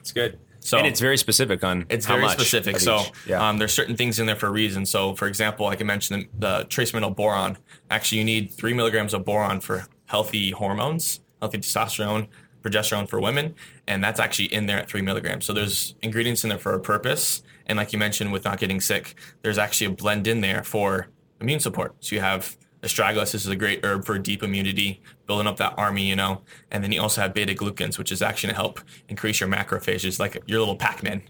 [0.00, 0.38] It's good.
[0.60, 1.86] So and it's very specific on how much.
[1.90, 2.76] It's how very much specific.
[2.76, 3.48] of So yeah.
[3.48, 4.84] um, there's certain things in there for a reason.
[4.84, 7.58] So for example, like I mentioned, the, the trace mineral boron.
[7.90, 12.28] Actually, you need three milligrams of boron for healthy hormones, healthy testosterone,
[12.62, 13.54] progesterone for women,
[13.86, 15.44] and that's actually in there at three milligrams.
[15.46, 17.42] So there's ingredients in there for a purpose.
[17.70, 21.06] And like you mentioned, with not getting sick, there's actually a blend in there for
[21.40, 21.94] immune support.
[22.00, 23.30] So you have astragalus.
[23.30, 26.42] This is a great herb for deep immunity, building up that army, you know.
[26.72, 30.18] And then you also have beta glucans, which is actually to help increase your macrophages,
[30.18, 31.22] like your little Pac-Man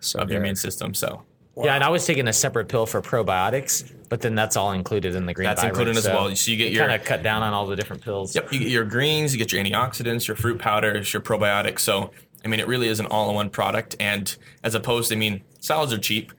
[0.00, 0.92] so of your immune system.
[0.92, 1.22] So
[1.64, 5.14] yeah and i was taking a separate pill for probiotics but then that's all included
[5.14, 6.36] in the green That's vibrance, included as well.
[6.36, 8.58] So you get your- kind of cut down on all the different pills Yep, you
[8.58, 11.80] get your greens, you get your antioxidants, your fruit powders, your probiotics.
[11.80, 12.10] So,
[12.44, 13.96] I mean, it really is an all-in-one product.
[13.98, 16.32] And as opposed, I mean, salads are cheap,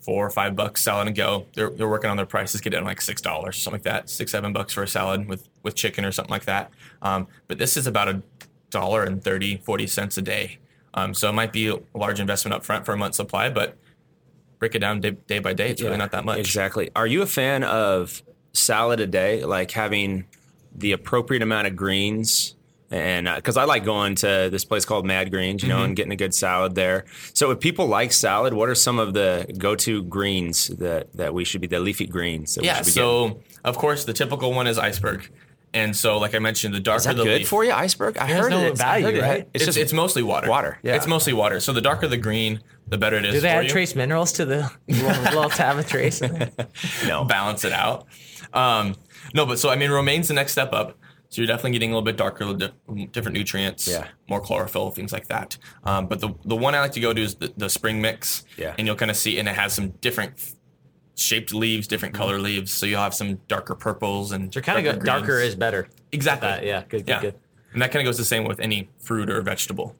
[0.00, 1.46] four or five bucks salad and go.
[1.54, 4.10] They're, they're working on their prices, get it at like six dollars, something like that,
[4.10, 6.70] six seven bucks for a salad with with chicken or something like that.
[7.02, 8.22] Um, but this is about a
[8.70, 10.58] dollar and 30, 40 cents a day.
[10.94, 13.76] Um, so it might be a large investment up front for a month's supply, but
[14.58, 15.70] break it down day, day by day.
[15.70, 16.38] It's really not that much.
[16.38, 16.90] Exactly.
[16.94, 20.26] Are you a fan of salad a day, like having
[20.74, 22.54] the appropriate amount of greens?
[22.90, 25.84] And because I like going to this place called Mad Greens, you know, Mm-hmm.
[25.84, 27.06] and getting a good salad there.
[27.32, 31.44] So, if people like salad, what are some of the go-to greens that that we
[31.44, 32.54] should be the leafy greens?
[32.54, 32.76] That we Yeah.
[32.76, 33.04] should be getting?
[33.32, 35.28] So of course the typical one is iceberg,
[35.72, 38.18] and so like I mentioned, the darker is that the good leaf, for you, iceberg?
[38.18, 38.76] I There's heard no it.
[38.78, 39.40] Value, heard it- right?
[39.40, 40.48] It's, It's, just it's mostly water.
[40.48, 40.94] water, yeah.
[40.94, 41.58] It's mostly water.
[41.60, 43.70] So the darker the green, the better it is do they for add you.
[43.70, 46.20] trace minerals to the little, little tab of trace
[47.06, 47.24] no.
[47.24, 48.06] balance it out.
[48.52, 48.94] Um,
[49.34, 50.96] no, but so I mean, romaine's the next step up.
[51.34, 54.06] So you're definitely getting a little bit darker, a little di- different nutrients, Yeah.
[54.28, 55.58] more chlorophyll, things like that.
[55.82, 58.44] Um, but the the one I like to go to is the, the spring mix.
[58.56, 58.72] Yeah.
[58.78, 60.34] And you'll kind of see, and it has some different
[61.16, 62.72] shaped leaves, different color leaves.
[62.72, 65.88] So you'll have some darker purples and So kind of go darker is better.
[66.12, 67.20] exactly That, yeah, good, good, yeah.
[67.20, 67.34] good.
[67.72, 69.96] And that kind of goes the same with any fruit or vegetable.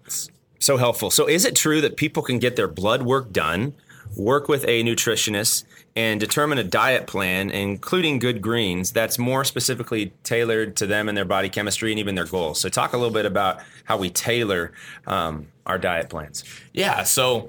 [0.60, 1.10] So helpful.
[1.10, 3.74] So, is it true that people can get their blood work done,
[4.16, 5.64] work with a nutritionist,
[5.96, 11.16] and determine a diet plan, including good greens, that's more specifically tailored to them and
[11.16, 12.60] their body chemistry and even their goals?
[12.60, 14.72] So, talk a little bit about how we tailor
[15.06, 16.44] um, our diet plans.
[16.72, 17.04] Yeah.
[17.04, 17.48] So,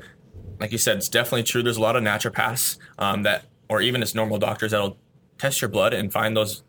[0.59, 1.63] like you said, it's definitely true.
[1.63, 4.97] There's a lot of naturopaths um, that, or even as normal doctors, that'll
[5.37, 6.63] test your blood and find those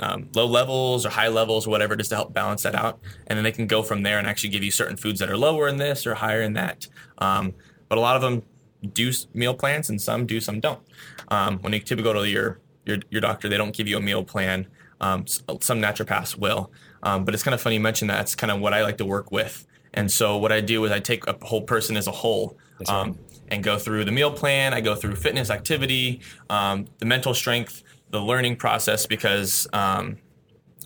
[0.00, 3.00] um, low levels or high levels or whatever, just to help balance that out.
[3.26, 5.36] And then they can go from there and actually give you certain foods that are
[5.36, 6.88] lower in this or higher in that.
[7.18, 7.54] Um,
[7.88, 8.42] but a lot of them
[8.82, 10.80] do meal plans, and some do, some don't.
[11.28, 14.00] Um, when you typically go to your your, your doctor, they don't give you a
[14.00, 14.66] meal plan.
[15.00, 18.20] Um, some naturopaths will, um, but it's kind of funny you mentioned that.
[18.20, 19.66] It's kind of what I like to work with.
[19.94, 22.56] And so what I do is I take a whole person as a whole.
[22.88, 23.18] Um,
[23.52, 24.72] and go through the meal plan.
[24.72, 30.16] I go through fitness, activity, um, the mental strength, the learning process, because um,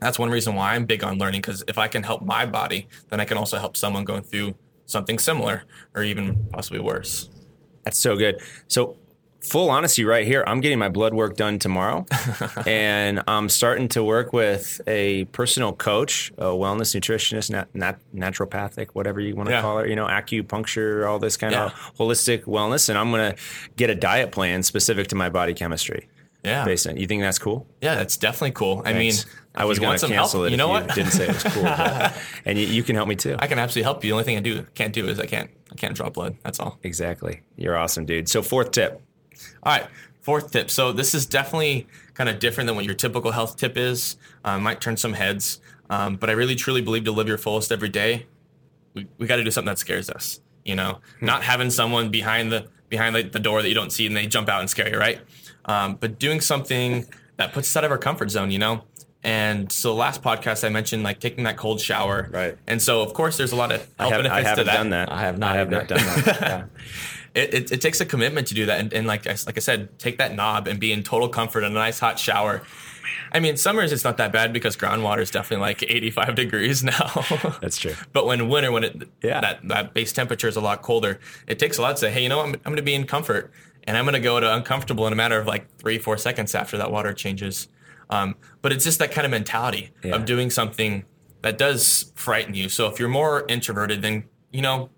[0.00, 1.42] that's one reason why I'm big on learning.
[1.42, 4.56] Because if I can help my body, then I can also help someone going through
[4.87, 5.62] something similar
[5.94, 7.30] or even possibly worse.
[7.87, 8.40] That's so good.
[8.66, 8.96] So,
[9.40, 12.05] full honesty, right here, I'm getting my blood work done tomorrow,
[12.66, 18.88] and I'm starting to work with a personal coach, a wellness nutritionist, nat- nat- naturopathic,
[18.94, 19.61] whatever you want to Yeah.
[19.62, 19.88] call it.
[19.88, 23.38] You know, acupuncture, all this kind of holistic wellness, and I'm going to
[23.77, 26.09] get a diet plan specific to my body chemistry.
[26.44, 27.66] Yeah, Based on, you think that's cool?
[27.81, 28.81] yeah, that's definitely cool.
[28.85, 29.27] I mean, Thanks.
[29.57, 30.51] I was going to cancel help, it.
[30.51, 30.95] You if know you what?
[30.95, 33.37] Didn't say it was cool, but- and you, you can help me too.
[33.38, 34.11] I can absolutely help you.
[34.11, 36.37] The only thing I do can't do is I can't I can't draw blood.
[36.42, 36.79] That's all.
[36.83, 37.42] exactly.
[37.57, 38.29] You're awesome, dude.
[38.29, 39.03] So, fourth tip.
[39.62, 39.87] All right,
[40.21, 40.71] fourth tip.
[40.71, 44.16] So this is definitely kind of different than what your typical health tip is.
[44.45, 47.71] Um, might turn some heads, um, but I really truly believe to live your fullest
[47.73, 48.27] every day,
[48.95, 50.40] we, we got to do something that scares us.
[50.64, 54.07] You know, not having someone behind the behind the, the door that you don't see
[54.07, 55.21] and they jump out and scare you, right?
[55.64, 58.51] Um, but doing something that puts us out of our comfort zone.
[58.51, 58.85] You know.
[59.24, 62.29] And so last podcast I mentioned like taking that cold shower.
[62.31, 62.57] Right.
[62.66, 64.76] And so of course there's a lot of health I, have, benefits I to that
[64.76, 65.11] done that.
[65.11, 65.76] I have not I have either.
[65.79, 66.70] not done that.
[67.37, 67.42] Yeah.
[67.42, 69.61] it, it, it takes a commitment to do that and, and like I, like I
[69.61, 72.62] said take that knob and be in total comfort in a nice hot shower
[73.33, 77.24] i mean summers it's not that bad because groundwater is definitely like 85 degrees now
[77.61, 77.94] That's true.
[78.12, 79.40] but when winter when it Yeah.
[79.40, 82.22] that, that base temperature is a lot colder it takes a lot to say hey
[82.22, 82.46] you know what?
[82.46, 83.50] i'm, I'm going to be in comfort
[83.85, 86.55] and i'm going to go to uncomfortable in a matter of like three four seconds
[86.55, 87.68] after that water changes
[88.11, 90.14] um, but it's just that kind of mentality Yeah.
[90.16, 91.05] of doing something
[91.42, 94.90] that does frighten you so if you're more introverted then you know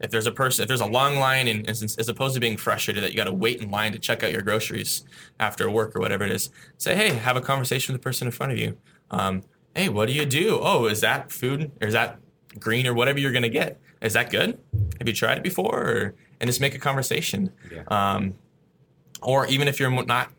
[0.00, 2.56] if there's a person, if there's a long line, and as, as opposed to being
[2.56, 5.04] frustrated that you got to wait in line to check out your groceries
[5.38, 8.32] after work or whatever it is, say, hey, have a conversation with the person in
[8.32, 8.76] front of you.
[9.12, 9.42] Um,
[9.76, 10.58] hey, what do you do?
[10.60, 12.18] Oh, is that food or is that
[12.58, 13.80] green or whatever you're gonna get?
[14.00, 14.58] Is that good?
[14.98, 15.78] Have you tried it before?
[15.80, 17.52] Or, and just make a conversation.
[17.70, 17.84] Yeah.
[17.86, 18.34] Um,
[19.22, 20.32] or even if you're not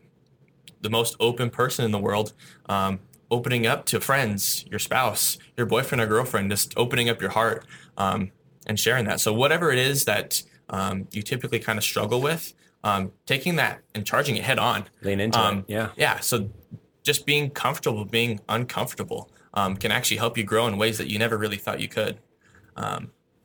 [0.84, 2.32] the most open person in the world,
[2.68, 7.30] um, opening up to friends, your spouse, your boyfriend or girlfriend, just opening up your
[7.30, 7.66] heart
[7.96, 8.30] um,
[8.66, 9.18] and sharing that.
[9.18, 12.52] So whatever it is that um, you typically kind of struggle with,
[12.84, 14.84] um, taking that and charging it head on.
[15.02, 15.64] Lean into Um, it.
[15.68, 15.88] Yeah.
[15.96, 16.20] Yeah.
[16.20, 16.50] So
[17.02, 21.18] just being comfortable, being uncomfortable, um, can actually help you grow in ways that you
[21.18, 22.18] never really thought you could.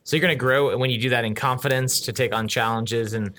[0.04, 3.14] So you're going to grow when you do that in confidence to take on challenges
[3.14, 3.32] and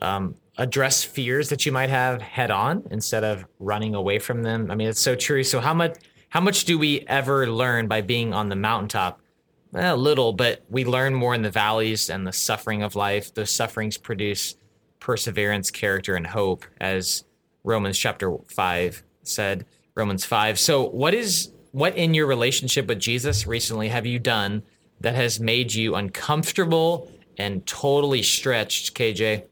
[0.00, 4.70] um, address fears that you might have head on instead of running away from them.
[4.70, 5.42] I mean, it's so true.
[5.42, 5.96] So how much
[6.28, 9.20] how much do we ever learn by being on the mountaintop?
[9.72, 13.34] Well, a little, but we learn more in the valleys and the suffering of life.
[13.34, 14.56] Those sufferings produce
[14.98, 17.24] perseverance, character, and hope, as
[17.62, 19.66] Romans chapter five said.
[19.96, 20.58] Romans five.
[20.58, 24.62] So what is what in your relationship with Jesus recently have you done
[25.00, 29.44] that has made you uncomfortable and totally stretched, KJ?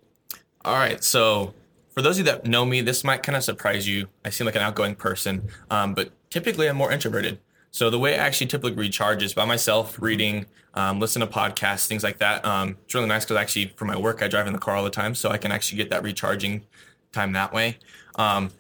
[0.64, 1.02] All right.
[1.02, 1.54] So,
[1.90, 4.06] for those of you that know me, this might kind of surprise you.
[4.24, 7.40] I seem like an outgoing person, um, but typically I'm more introverted.
[7.72, 11.86] So, the way I actually typically recharge is by myself, reading, um, listen to podcasts,
[11.86, 12.44] things like that.
[12.44, 14.84] Um, it's really nice because actually, for my work, I drive in the car all
[14.84, 15.16] the time.
[15.16, 16.64] So, I can actually get that recharging
[17.10, 17.78] time that way.
[18.14, 18.52] Um,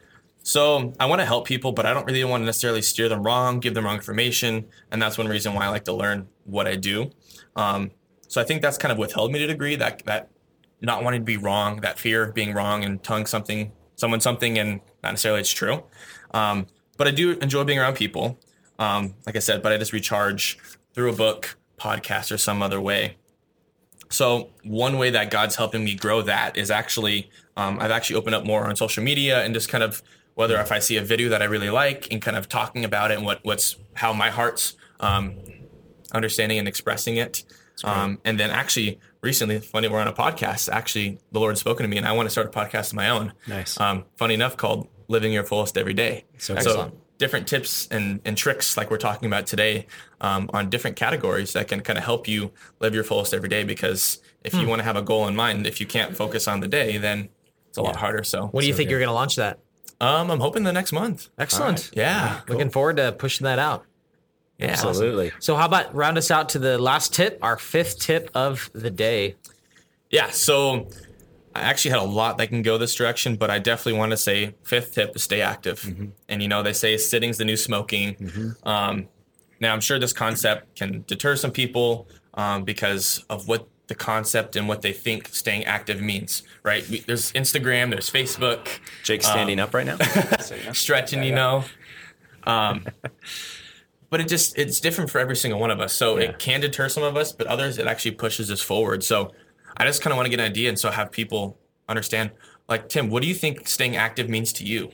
[0.42, 3.22] so, I want to help people, but I don't really want to necessarily steer them
[3.22, 4.66] wrong, give them wrong information.
[4.90, 7.12] And that's one reason why I like to learn what I do.
[7.54, 7.92] Um,
[8.26, 10.31] so, I think that's kind of withheld me to a degree that, that
[10.82, 14.58] not wanting to be wrong, that fear of being wrong and telling something, someone something,
[14.58, 15.84] and not necessarily it's true.
[16.34, 16.66] Um,
[16.96, 18.38] but I do enjoy being around people,
[18.78, 19.62] um, like I said.
[19.62, 20.58] But I just recharge
[20.94, 23.16] through a book, podcast, or some other way.
[24.10, 28.34] So one way that God's helping me grow that is actually um, I've actually opened
[28.34, 30.02] up more on social media and just kind of
[30.34, 33.10] whether if I see a video that I really like and kind of talking about
[33.10, 35.36] it and what what's how my heart's um,
[36.12, 37.44] understanding and expressing it.
[37.84, 40.68] Um, and then actually recently, funny, we're on a podcast.
[40.70, 43.08] Actually, the Lord's spoken to me, and I want to start a podcast of my
[43.08, 43.32] own.
[43.46, 43.78] Nice.
[43.80, 46.94] Um, funny enough, called "Living Your Fullest Every Day." So Excellent.
[47.18, 49.86] different tips and, and tricks, like we're talking about today,
[50.20, 53.64] um, on different categories that can kind of help you live your fullest every day.
[53.64, 54.60] Because if Hmm.
[54.60, 56.98] you want to have a goal in mind, if you can't focus on the day,
[56.98, 57.28] then
[57.68, 58.24] it's a lot harder.
[58.24, 59.60] So, What do you think you're going to launch that?
[60.00, 61.28] um, I'm hoping the next month.
[61.38, 61.90] Excellent.
[61.94, 62.40] Yeah.
[62.48, 63.84] Looking forward to pushing that out.
[64.62, 64.72] Yeah.
[64.72, 65.32] Absolutely.
[65.38, 68.90] So, how about round us out to the last tip, our fifth tip of the
[68.90, 69.36] day?
[70.10, 70.88] Yeah, so
[71.54, 74.16] I actually had a lot that can go this direction, but I definitely want to
[74.16, 75.80] say fifth tip is stay active.
[75.80, 76.06] Mm-hmm.
[76.28, 78.54] And you know, they say sitting's the new smoking.
[78.64, 79.08] Um,
[79.60, 84.56] now, I'm sure this concept can deter some people um, because of what the concept
[84.56, 86.88] and what they think staying active means, right?
[86.88, 88.66] We, there's Instagram, there's Facebook,
[89.02, 89.98] Jake's standing Um, up right now.
[90.72, 91.64] stretching, you know.
[94.12, 95.94] But it just it's different for every single one of us.
[95.94, 96.24] So Yeah.
[96.26, 99.02] it can deter some of us, but others it actually pushes us forward.
[99.02, 99.32] So
[99.78, 102.30] I just kind of want to get an idea and so have people understand.
[102.68, 104.92] Like Tim, what do you think staying active means to you?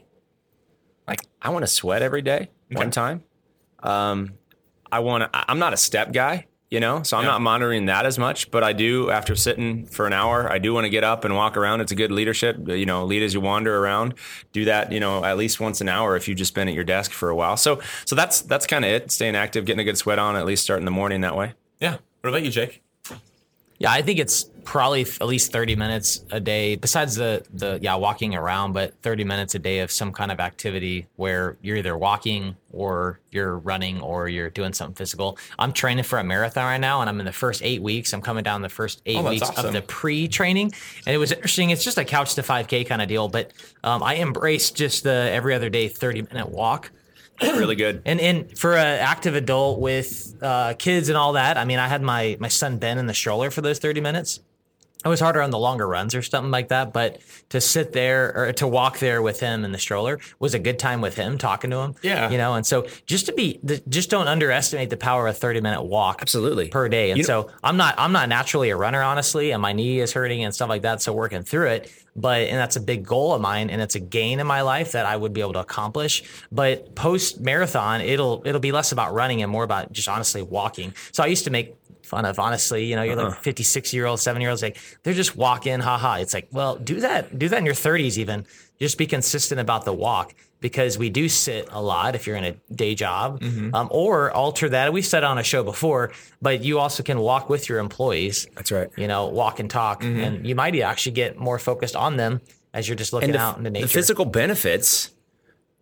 [1.09, 3.25] Like I want to sweat every day, one time.
[3.83, 4.35] Um,
[4.93, 5.31] I want to.
[5.51, 7.31] I'm not a step guy, you know, so I'm Yeah.
[7.31, 8.51] not monitoring that as much.
[8.51, 10.51] But I do after sitting for an hour.
[10.53, 11.81] I do want to get up and walk around.
[11.81, 14.15] It's a good leadership, you know, lead as you wander around.
[14.53, 16.85] Do that, you know, at least once an hour if you've just been at your
[16.85, 17.57] desk for a while.
[17.57, 19.11] So, so that's that's kind of it.
[19.11, 21.55] Staying active, getting a good sweat on, at least starting the morning that way.
[21.81, 21.97] Yeah.
[22.21, 22.83] What about you, Jake?
[23.81, 27.95] Yeah, I think it's probably at least 30 minutes a day besides the the yeah,
[27.95, 31.97] walking around, but 30 minutes a day of some kind of activity where you're either
[31.97, 35.39] walking or you're running or you're doing something physical.
[35.59, 38.13] I'm training for a marathon right now and I'm in the first 8 weeks.
[38.13, 39.67] I'm coming down the first 8 Oh, weeks awesome.
[39.67, 40.73] of the pre-training
[41.07, 41.71] and it was interesting.
[41.71, 43.53] It's just a couch to 5k kind of deal, but
[43.85, 46.91] um, I embraced just the every other day 30 minute walk.
[47.43, 48.03] Really good.
[48.07, 51.89] And and for an active adult with uh, kids and all that, I mean, I
[51.89, 54.41] had my my son Ben in the stroller for those thirty minutes.
[55.05, 57.21] It was harder on the longer runs or something like that, but
[57.51, 60.77] to sit there or to walk there with him in the stroller was a good
[60.77, 61.95] time with him, talking to him.
[62.03, 62.29] Yeah.
[62.31, 62.55] you know.
[62.55, 66.19] And so just to be, just don't underestimate the power of a thirty minute walk.
[66.21, 66.69] Absolutely.
[66.69, 67.11] per day.
[67.11, 70.01] And You know- so I'm not I'm not naturally a runner, honestly, and my knee
[70.01, 71.01] is hurting and stuff like that.
[71.01, 74.01] So working through it, but and that's a big goal of mine, and it's a
[74.01, 76.23] gain in my life that I would be able to accomplish.
[76.53, 80.95] But post marathon, it'll it'll be less about running and more about just honestly walking.
[81.13, 83.29] So I used to make fun of honestly you know you're Uh-huh.
[83.31, 86.77] like 56 year old 7 year olds like they're just walking haha it's like well
[86.77, 88.47] do that do that in your 30s even
[88.81, 92.45] just be consistent about the walk because we do sit a lot if you're in
[92.45, 93.75] a day job Mm-hmm.
[93.75, 96.11] um, or alter that we've said on a show before
[96.43, 98.89] but you also can walk with your employees That's right.
[98.97, 102.41] you know walk and talk and you might actually get more focused on them
[102.75, 103.39] as you're just looking Mm-hmm.
[103.39, 105.11] The, out into nature the physical benefits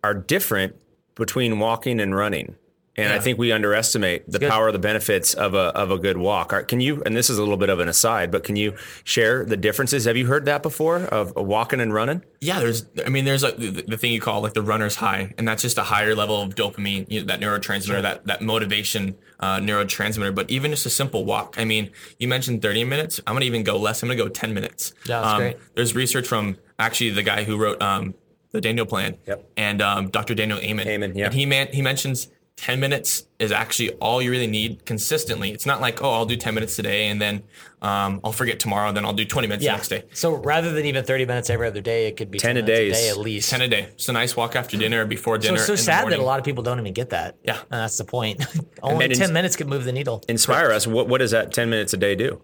[0.03, 0.75] are different
[1.15, 2.55] between walking and running.
[2.97, 4.49] And I think we underestimate the Good.
[4.49, 6.51] power of the benefits of a of a good walk.
[6.51, 7.03] Are- Can you?
[7.05, 10.05] And this is a little bit of an aside, but can you share the differences?
[10.05, 12.23] Have you heard that before of walking and running?
[12.41, 12.87] Yeah, there's.
[13.05, 15.61] I mean, there's like the, the thing you call like the runner's high, and that's
[15.61, 20.33] just a higher level of dopamine, you know, that neurotransmitter, that that motivation uh, neurotransmitter.
[20.33, 21.55] But even just a simple walk.
[21.59, 23.21] I mean, you mentioned 30 minutes.
[23.27, 24.01] I'm gonna even go less.
[24.01, 24.93] I'm gonna go 10 minutes.
[25.05, 25.57] Yeah, that's um, great.
[25.75, 28.15] There's research from actually the guy who wrote um,
[28.51, 29.17] the Daniel Plan.
[29.27, 29.51] Yep.
[29.55, 30.33] And um, Dr.
[30.33, 30.87] Daniel Amen.
[30.87, 31.25] Amen, yeah.
[31.25, 35.51] And he man he mentions 10 minutes is actually all you really need consistently.
[35.51, 37.43] It's not like oh I'll do 10 minutes today and then
[37.83, 40.03] um, I'll forget tomorrow, then I'll do 20 minutes the next day.
[40.13, 42.67] so rather than even 30 minutes every other day it could be 10 a minutes
[42.79, 43.83] day day at least 10 a day.
[43.93, 45.55] It's a nice walk after dinner, or before so dinner.
[45.57, 47.59] it's so in the sad that a lot of people don't even get that Yeah.
[47.69, 48.43] and that's the point
[48.81, 50.87] only then 10 in- minutes could move the needle Inspire us.
[50.87, 52.41] What what does that ten minutes a day do?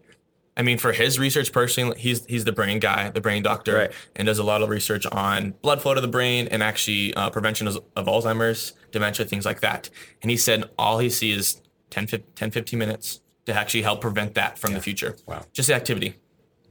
[0.55, 3.91] I mean, for his research personally, he's he's the brain guy, the brain doctor, Right.
[4.15, 7.29] and does a lot of research on blood flow to the brain and actually uh,
[7.31, 9.89] prevention of, of Alzheimer's, dementia, things like that.
[10.21, 14.01] And he said all he sees is 10, 15, 10 15 minutes to actually help
[14.01, 15.15] prevent that from the future.
[15.27, 15.41] Wow.
[15.53, 16.15] Just the activity,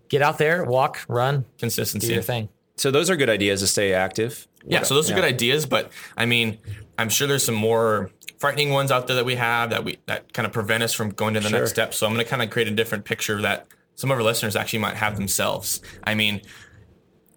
[0.09, 2.12] get out there walk run do consistency.
[2.12, 4.47] your thing So those are good ideas to stay active.
[4.64, 6.59] Yeah, so those are good ideas, but I mean,
[6.97, 8.11] I'm sure there's some more
[8.43, 11.11] frightening ones out there that we have that we that kind of prevent us from
[11.11, 11.61] going to the Sure.
[11.61, 11.95] next step.
[11.95, 14.57] So I'm going to kind of create a different picture that some of our listeners
[14.57, 15.81] actually might have themselves.
[16.03, 16.43] I mean,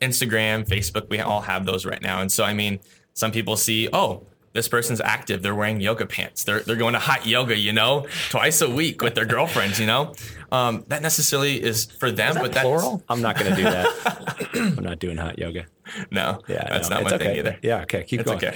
[0.01, 2.22] Instagram, Facebook, we all have those right now.
[2.22, 2.80] And so I mean,
[3.14, 5.41] some people see, oh, this person's active.
[5.43, 6.43] They're wearing yoga pants.
[6.45, 9.86] They're they're going to hot yoga, you know, twice a week with their girlfriends, you
[9.86, 10.14] know.
[10.51, 13.64] Um, that necessarily is for them, Is that but that's I'm not going to do
[13.64, 14.47] that.
[14.56, 15.66] I'm not doing hot yoga.
[16.10, 17.26] no, Yeah, that's no, not it's my okay.
[17.26, 17.58] thing either.
[17.62, 18.38] Yeah, okay, keep It's going.
[18.43, 18.56] okay.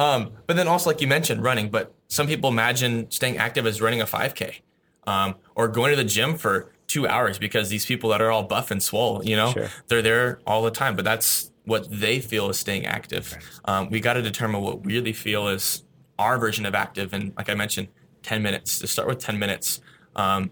[0.00, 1.68] Um, but then also, like you mentioned, running.
[1.70, 4.60] But some people imagine staying active as running a 5K
[5.06, 8.42] um, or going to the gym for two hours because these people that are all
[8.42, 9.68] buff and swole, you know, Sure.
[9.88, 10.96] they're there all the time.
[10.96, 13.36] But that's what they feel is staying active.
[13.66, 15.84] Um, we got to determine what we really feel is
[16.18, 17.12] our version of active.
[17.12, 17.88] And like I mentioned,
[18.22, 18.78] 10 minutes.
[18.78, 19.80] To start with 10 minutes.
[20.16, 20.50] Um,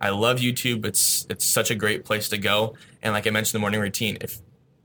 [0.00, 0.84] I love YouTube.
[0.84, 2.74] It's it's such a great place to go.
[3.02, 4.18] And like I mentioned, the morning routine.
[4.20, 4.38] If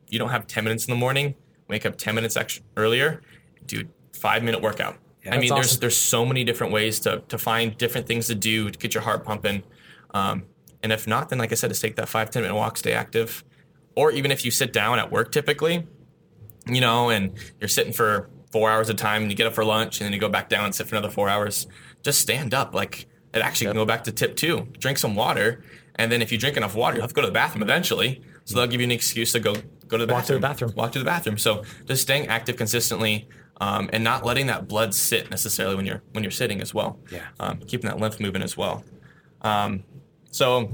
[0.07, 1.35] you don't have 10 minutes in the morning,
[1.67, 3.21] wake up 10 minutes extra earlier,
[3.65, 3.83] do
[4.17, 4.97] five minute workout.
[5.23, 8.27] Yeah, I mean, that's there's there's so many different ways to to find different things
[8.27, 9.63] to do to get your heart pumping.
[10.13, 10.43] Um,
[10.83, 12.93] and if not, then like I said, just take that five ten minute walk, stay
[12.93, 13.43] active.
[13.95, 15.87] Or even if you sit down at work typically,
[16.67, 19.65] you know, and you're sitting for four hours of time and you get up for
[19.65, 21.67] lunch and then you go back down and sit for another four hours,
[22.03, 22.73] just stand up.
[22.73, 24.67] Like it actually can go back to tip two.
[24.79, 25.63] Drink some water.
[25.95, 28.21] And then if you drink enough water, you'll have to go to the bathroom eventually.
[28.45, 29.55] So they'll give you an excuse to go
[29.87, 30.17] go to the bathroom.
[30.17, 30.73] Walk to the bathroom.
[30.75, 31.37] Walk to the bathroom.
[31.37, 33.27] So just staying active consistently
[33.59, 36.99] um, and not letting that blood sit necessarily when you're when you're sitting as well.
[37.11, 37.27] Yeah.
[37.39, 38.83] Um, keeping that lymph moving as well.
[39.41, 39.83] Um,
[40.31, 40.71] so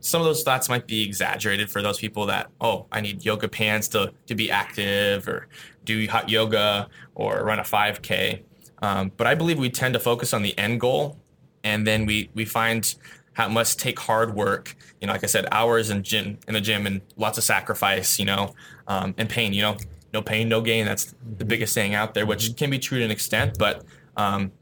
[0.00, 3.46] some of those thoughts might be exaggerated for those people that oh i need yoga
[3.46, 5.46] pants to, to be active or
[5.84, 8.42] do hot yoga or run a 5k
[8.82, 11.18] um, but i believe we tend to focus on the end goal
[11.62, 12.94] and then we we find
[13.34, 16.54] how it must take hard work you know like i said hours in gym in
[16.54, 18.54] the gym and lots of sacrifice you know
[18.88, 19.76] um, and pain you know
[20.12, 23.04] no pain no gain that's the biggest saying out there which can be true to
[23.04, 23.84] an extent but
[24.16, 24.52] um,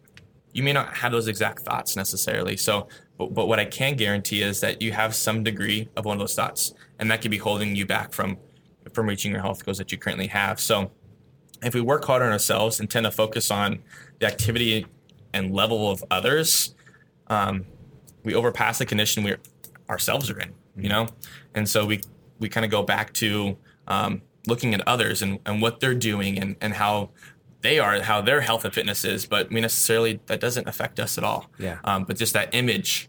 [0.53, 2.57] you may not have those exact thoughts necessarily.
[2.57, 6.17] So, but, but what I can guarantee is that you have some degree of one
[6.17, 8.39] of those thoughts, and that could be holding you back from
[8.93, 10.59] from reaching your health goals that you currently have.
[10.59, 10.91] So,
[11.63, 13.81] if we work hard on ourselves and tend to focus on
[14.19, 14.87] the activity
[15.33, 16.75] and level of others,
[17.29, 17.67] um,
[18.25, 19.37] we overpass the condition we
[19.89, 20.55] ourselves are in.
[20.77, 21.09] You know,
[21.55, 22.01] and so we
[22.39, 26.39] we kind of go back to um, looking at others and, and what they're doing
[26.39, 27.11] and, and how
[27.61, 31.19] they are, how their health and fitness is, but we necessarily that doesn't affect us
[31.19, 31.51] at all.
[31.59, 31.79] Yeah.
[31.85, 33.09] Um, but just that image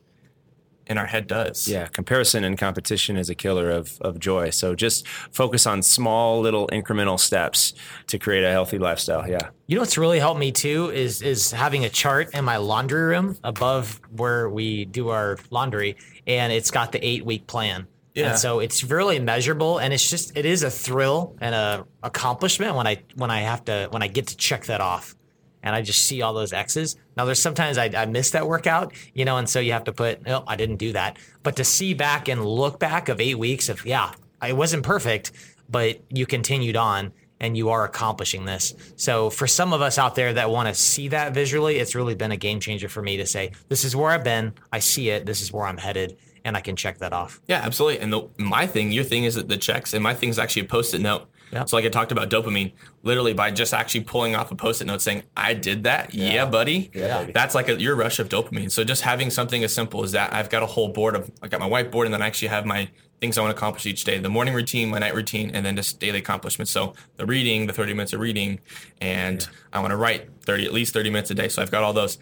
[0.89, 1.67] in our head does.
[1.67, 4.49] Yeah, comparison and competition is a killer of, of joy.
[4.49, 7.73] So just focus on small little incremental steps
[8.07, 9.29] to create a healthy lifestyle.
[9.29, 9.49] Yeah.
[9.67, 13.01] You know what's really helped me too is is having a chart in my laundry
[13.01, 17.87] room above where we do our laundry, and it's got the eight week plan.
[18.20, 18.32] Yeah.
[18.32, 22.76] And so it's really measurable, and it's just it is a thrill and a accomplishment
[22.76, 25.15] when I when I have to when I get to check that off,
[25.63, 26.95] and I just see all those X's.
[27.15, 29.93] Now there's sometimes I, I miss that workout, you know, and so you have to
[29.93, 33.39] put oh I didn't do that, but to see back and look back of eight
[33.39, 34.11] weeks of yeah
[34.41, 35.32] I wasn't perfect,
[35.70, 38.74] but you continued on and you are accomplishing this.
[38.95, 42.15] So for some of us out there that want to see that visually, it's really
[42.15, 45.09] been a game changer for me to say, this is where I've been, I see
[45.09, 47.41] it, this is where I'm headed, and I can check that off.
[47.47, 47.99] Yeah, absolutely.
[47.99, 50.63] And the, my thing, your thing is that the checks, and my thing is actually
[50.63, 51.29] a post-it note.
[51.51, 51.65] Yeah.
[51.65, 55.01] So like I talked about dopamine, literally by just actually pulling off a post-it note
[55.01, 57.31] saying, "I did that, yeah, buddy." Yeah, buddy.
[57.31, 58.69] That's like a, your rush of dopamine.
[58.69, 61.47] So just having something as simple as that, I've got a whole board of, I
[61.47, 64.03] got my whiteboard, and then I actually have my things I want to accomplish each
[64.03, 66.71] day: the morning routine, my night routine, and then just daily accomplishments.
[66.71, 68.59] So the reading, the 30 minutes of reading,
[69.01, 71.47] and I want to write 30, at least 30 minutes a day.
[71.47, 72.19] So I've got all those.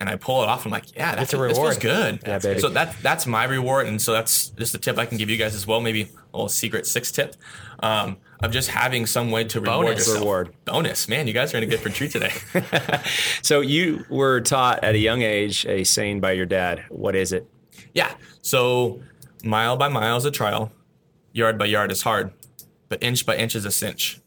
[0.00, 0.64] And I pull it off.
[0.64, 2.20] I'm like, yeah, that's a This feels good.
[2.24, 2.60] Yeah, baby.
[2.60, 5.36] So that that's my reward, and so that's just a tip I can give you
[5.36, 5.80] guys as well.
[5.80, 7.34] Maybe a little secret six tip
[7.80, 9.98] um, of just having some way to reward Bonus.
[10.00, 10.20] yourself.
[10.20, 10.54] Reward.
[10.66, 11.26] bonus, man.
[11.26, 12.32] You guys are in a good for treat today.
[13.42, 16.84] So you were taught at a young age a saying by your dad.
[16.90, 17.46] What is it?
[17.94, 18.14] yeah.
[18.42, 19.00] So
[19.42, 20.70] mile by mile is a trial,
[21.32, 22.32] yard by yard is hard,
[22.88, 24.20] but inch by inch is a cinch.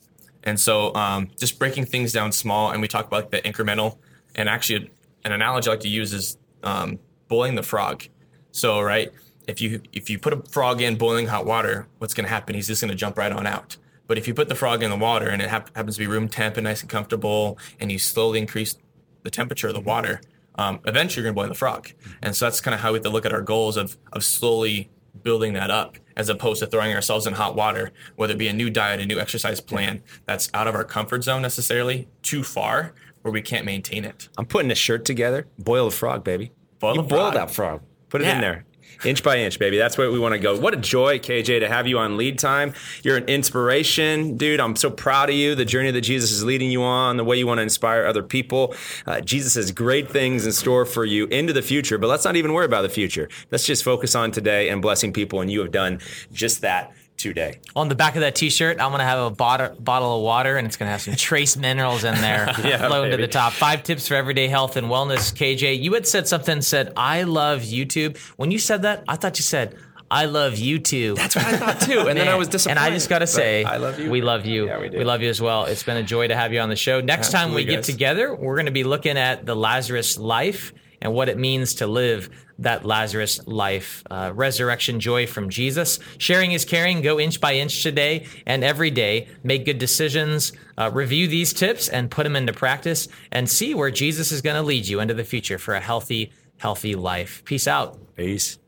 [0.44, 3.98] And so um, just breaking things down small, and we talk about the incremental.
[4.36, 4.90] And actually,
[5.24, 8.04] an analogy I like to use is um, boiling the frog.
[8.52, 9.12] So right,
[9.48, 12.56] if you if you put a frog in boiling hot water, what's going to happen?
[12.56, 13.78] He's just going to jump right on out.
[14.08, 16.08] But if you put the frog in the water and it hap- happens to be
[16.08, 18.76] room temp and nice and comfortable, and you slowly increase
[19.24, 20.20] the temperature of the water,
[20.56, 21.90] um, eventually you're going to boil the frog.
[22.22, 24.24] And so that's kind of how we have to look at our goals of of
[24.24, 24.90] slowly
[25.24, 28.54] building that up as opposed to throwing ourselves in hot water, whether it be a
[28.54, 32.94] new diet, a new exercise plan that's out of our comfort zone necessarily, too far
[33.22, 34.30] where we can't maintain it.
[34.38, 35.48] I'm putting a shirt together.
[35.60, 36.52] Boil the frog, baby.
[36.80, 37.82] Boil you boiled that frog.
[38.10, 38.36] Put it Yeah.
[38.36, 38.66] in there.
[39.06, 39.78] Inch by inch, baby.
[39.78, 40.60] That's where we want to go.
[40.60, 42.74] What a joy, KJ, to have you on lead time.
[43.04, 44.60] You're an inspiration, dude.
[44.60, 47.38] I'm so proud of you, the journey that Jesus is leading you on, the way
[47.38, 48.76] you want to inspire other people.
[49.08, 52.36] Uh, Jesus has great things in store for you into the future, but let's not
[52.36, 53.30] even worry about the future.
[53.50, 56.00] Let's just focus on today and blessing people, and you have done
[56.32, 56.92] just that
[57.22, 57.60] today.
[57.76, 60.68] On the back of that T-shirt, I'm gonna have a bottle, bottle of water, and
[60.68, 63.54] it's gonna have some trace minerals in there, Yeah, flowing to the top.
[63.54, 65.34] Five tips for everyday health and wellness.
[65.34, 66.62] KJ, you had said something.
[66.62, 68.18] Said I love YouTube.
[68.38, 69.76] When you said that, I thought you said
[70.10, 71.16] I love YouTube.
[71.16, 72.08] That's what I thought too.
[72.10, 72.82] And then I was disappointed.
[72.84, 74.10] And I just got to say, I love you.
[74.12, 74.66] We love you.
[74.66, 74.98] Yeah, we do.
[74.98, 75.64] we love you as well.
[75.66, 77.00] It's been a joy to have you on the show.
[77.00, 77.86] Next time we Absolutely, get guys.
[77.86, 81.88] together, we're going to be looking at the Lazarus life and what it means to
[81.88, 82.30] live
[82.60, 84.04] that Lazarus life.
[84.10, 86.00] Uh, resurrection joy from Jesus.
[86.18, 87.02] Sharing is caring.
[87.02, 89.28] Go inch by inch today and every day.
[89.44, 90.54] Make good decisions.
[90.78, 94.56] Uh, review these tips and put them into practice and see where Jesus is going
[94.56, 97.44] to lead you into the future for a healthy, healthy life.
[97.46, 97.98] Peace out.
[98.16, 98.61] Peace.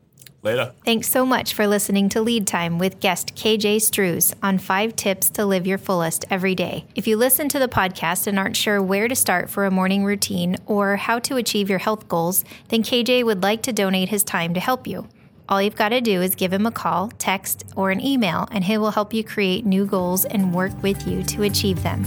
[0.44, 0.72] Later.
[0.84, 5.30] Thanks so much for listening to Lead Time with guest KJ Strews on five tips
[5.30, 6.84] to live your fullest every day.
[6.94, 10.04] If you listen to the podcast and aren't sure where to start for a morning
[10.04, 14.22] routine or how to achieve your health goals, then KJ would like to donate his
[14.22, 15.08] time to help you.
[15.48, 18.64] All you've got to do is give him a call, text, or an email, and
[18.64, 22.06] he will help you create new goals and work with you to achieve them.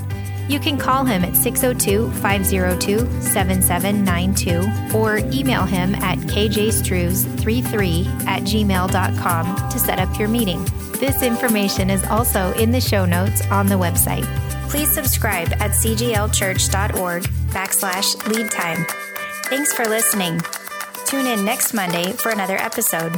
[0.50, 9.70] You can call him at 602 502 7792 or email him at kjstrews33 at gmail.com
[9.70, 10.64] to set up your meeting.
[10.94, 14.26] This information is also in the show notes on the website.
[14.70, 18.86] Please subscribe at cglchurch.org backslash lead time.
[19.50, 20.42] Thanks for listening.
[21.08, 23.18] Tune in next Monday for another episode.